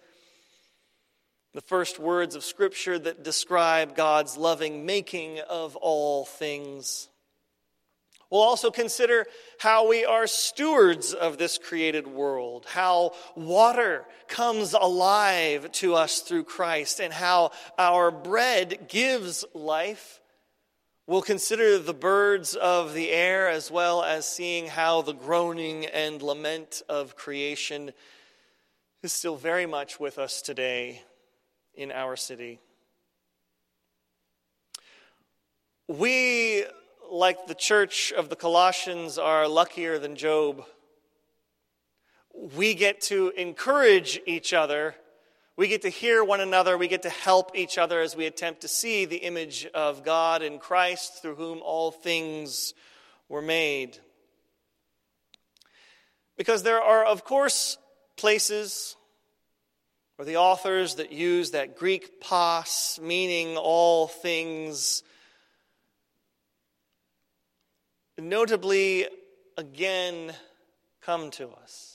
the 1.54 1.62
first 1.62 2.00
words 2.00 2.36
of 2.36 2.44
Scripture 2.44 2.98
that 2.98 3.24
describe 3.24 3.96
God's 3.96 4.38
loving 4.38 4.86
making 4.86 5.40
of 5.40 5.76
all 5.76 6.26
things. 6.26 7.10
We'll 8.32 8.42
also 8.42 8.72
consider 8.72 9.28
how 9.60 9.88
we 9.88 10.06
are 10.06 10.26
stewards 10.26 11.14
of 11.14 11.38
this 11.38 11.60
created 11.60 12.08
world, 12.08 12.66
how 12.68 13.12
water 13.36 14.06
comes 14.28 14.74
alive 14.74 15.72
to 15.74 15.94
us 15.94 16.22
through 16.22 16.46
Christ, 16.46 17.00
and 17.00 17.14
how 17.14 17.52
our 17.78 18.10
bread 18.10 18.88
gives 18.90 19.46
life. 19.54 20.20
We'll 21.06 21.22
consider 21.22 21.78
the 21.78 21.94
birds 21.94 22.56
of 22.56 22.96
the 22.96 23.12
air 23.12 23.48
as 23.50 23.70
well 23.70 24.02
as 24.02 24.28
seeing 24.28 24.66
how 24.66 25.04
the 25.04 25.14
groaning 25.14 25.86
and 25.86 26.20
lament 26.24 26.82
of 26.90 27.16
creation 27.16 27.92
is 29.04 29.14
still 29.14 29.36
very 29.36 29.68
much 29.68 30.00
with 30.00 30.18
us 30.18 30.42
today 30.42 31.04
in 31.76 31.92
our 31.92 32.16
city. 32.16 32.60
We, 35.88 36.66
like 37.12 37.48
the 37.48 37.56
church 37.56 38.14
of 38.14 38.30
the 38.30 38.36
Colossians, 38.36 39.18
are 39.18 39.48
luckier 39.48 40.00
than 40.00 40.16
Job. 40.16 40.64
We 42.56 42.74
get 42.74 43.02
to 43.02 43.30
encourage 43.38 44.20
each 44.26 44.54
other. 44.54 44.96
We 45.56 45.68
get 45.68 45.84
to 45.84 45.90
hear 45.90 46.24
one 46.24 46.40
another. 46.40 46.78
We 46.78 46.88
get 46.88 47.04
to 47.04 47.10
help 47.10 47.56
each 47.56 47.78
other 47.78 48.02
as 48.02 48.16
we 48.16 48.26
attempt 48.26 48.62
to 48.62 48.68
see 48.68 49.06
the 49.06 49.18
image 49.18 49.68
of 49.74 50.04
God 50.04 50.42
in 50.42 50.58
Christ, 50.58 51.22
through 51.22 51.36
whom 51.36 51.62
all 51.62 51.92
things 51.92 52.74
were 53.30 53.42
made. 53.42 54.00
Because 56.38 56.64
there 56.64 56.82
are, 56.82 57.06
of 57.06 57.24
course, 57.24 57.78
places 58.18 58.96
or 60.18 60.26
the 60.26 60.38
authors 60.38 60.96
that 60.96 61.12
use 61.12 61.52
that 61.52 61.78
Greek 61.78 62.22
pas, 62.22 63.00
meaning 63.02 63.58
all 63.58 64.08
things. 64.08 65.04
Notably, 68.18 69.08
again, 69.58 70.34
come 71.02 71.32
to 71.32 71.50
us. 71.50 71.94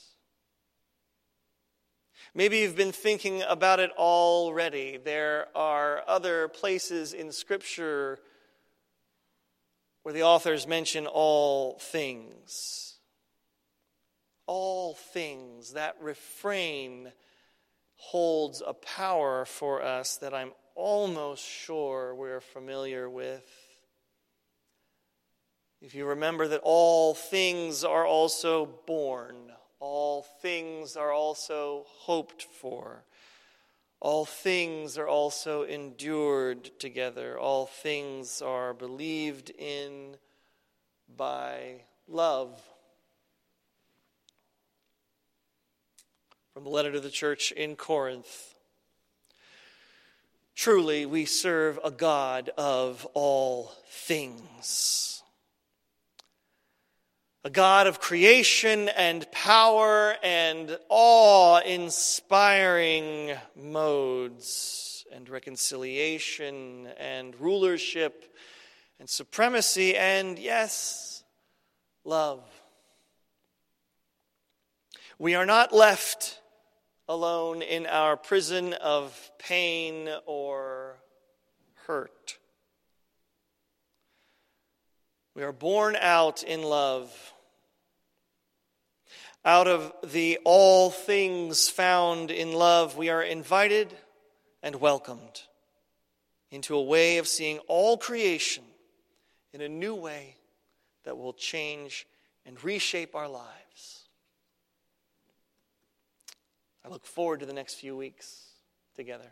Maybe 2.35 2.59
you've 2.59 2.77
been 2.77 2.93
thinking 2.93 3.43
about 3.49 3.81
it 3.81 3.91
already. 3.93 4.99
There 5.03 5.49
are 5.55 6.03
other 6.07 6.49
places 6.49 7.13
in 7.13 7.33
Scripture 7.33 8.19
where 10.03 10.13
the 10.13 10.23
authors 10.23 10.67
mention 10.67 11.07
all 11.07 11.79
things. 11.79 12.97
All 14.47 14.95
things, 14.95 15.73
that 15.73 15.97
refrain 16.01 17.13
holds 17.99 18.63
a 18.67 18.73
power 18.73 19.45
for 19.45 19.83
us 19.83 20.17
that 20.17 20.33
I'm 20.33 20.53
almost 20.75 21.45
sure 21.45 22.15
we're 22.15 22.41
familiar 22.41 23.11
with. 23.11 23.45
If 25.83 25.95
you 25.95 26.07
remember 26.07 26.49
that 26.49 26.61
all 26.63 27.15
things 27.15 27.85
are 27.85 28.07
also 28.07 28.67
borne, 28.87 29.53
all 29.81 30.23
things 30.41 30.97
are 30.97 31.13
also 31.13 31.85
hoped 31.87 32.43
for, 32.43 33.05
all 34.01 34.25
things 34.25 34.97
are 34.97 35.09
also 35.09 35.65
endured 35.65 36.79
together, 36.79 37.39
all 37.39 37.67
things 37.67 38.41
are 38.41 38.73
believed 38.73 39.51
in 39.51 40.17
by 41.17 41.83
love. 42.07 42.61
From 46.59 46.65
the 46.65 46.71
letter 46.71 46.91
to 46.91 46.99
the 46.99 47.09
church 47.09 47.53
in 47.53 47.77
Corinth. 47.77 48.57
Truly, 50.57 51.07
we 51.07 51.25
serve 51.25 51.79
a 51.85 51.91
God 51.93 52.51
of 52.59 53.07
all 53.15 53.71
things. 53.89 55.23
A 57.45 57.51
God 57.51 57.87
of 57.87 58.01
creation 58.01 58.89
and 58.89 59.31
power 59.31 60.17
and 60.21 60.77
awe 60.89 61.61
inspiring 61.61 63.37
modes 63.55 65.07
and 65.13 65.29
reconciliation 65.29 66.89
and 66.99 67.41
rulership 67.41 68.35
and 68.99 69.09
supremacy 69.09 69.97
and, 69.97 70.41
yes, 70.41 71.23
love. 72.03 72.43
We 75.21 75.37
are 75.37 75.47
not 75.47 75.73
left 75.73 76.38
alone 77.09 77.63
in 77.63 77.87
our 77.87 78.17
prison 78.17 78.75
of 78.75 79.31
pain 79.39 80.09
or 80.27 80.97
hurt. 81.87 82.39
We 85.35 85.43
are 85.43 85.53
born 85.53 85.97
out 85.97 86.43
in 86.43 86.63
love. 86.63 87.11
Out 89.45 89.69
of 89.69 89.93
the 90.05 90.39
all 90.45 90.91
things 90.91 91.69
found 91.69 92.31
in 92.31 92.53
love, 92.53 92.97
we 92.97 93.09
are 93.09 93.23
invited 93.23 93.95
and 94.63 94.77
welcomed 94.77 95.43
into 96.51 96.75
a 96.77 96.83
way 96.83 97.19
of 97.19 97.29
seeing 97.29 97.59
all 97.69 97.97
creation 97.97 98.65
in 99.53 99.61
a 99.61 99.69
new 99.69 99.95
way 99.95 100.35
that 101.05 101.17
will 101.17 101.33
change 101.33 102.07
and 102.45 102.63
reshape 102.63 103.15
our 103.15 103.29
lives. 103.29 103.68
I 106.89 106.91
look 106.91 107.05
forward 107.05 107.41
to 107.41 107.47
the 107.47 107.53
next 107.53 107.75
few 107.75 107.95
weeks 107.95 108.47
together. 108.97 109.31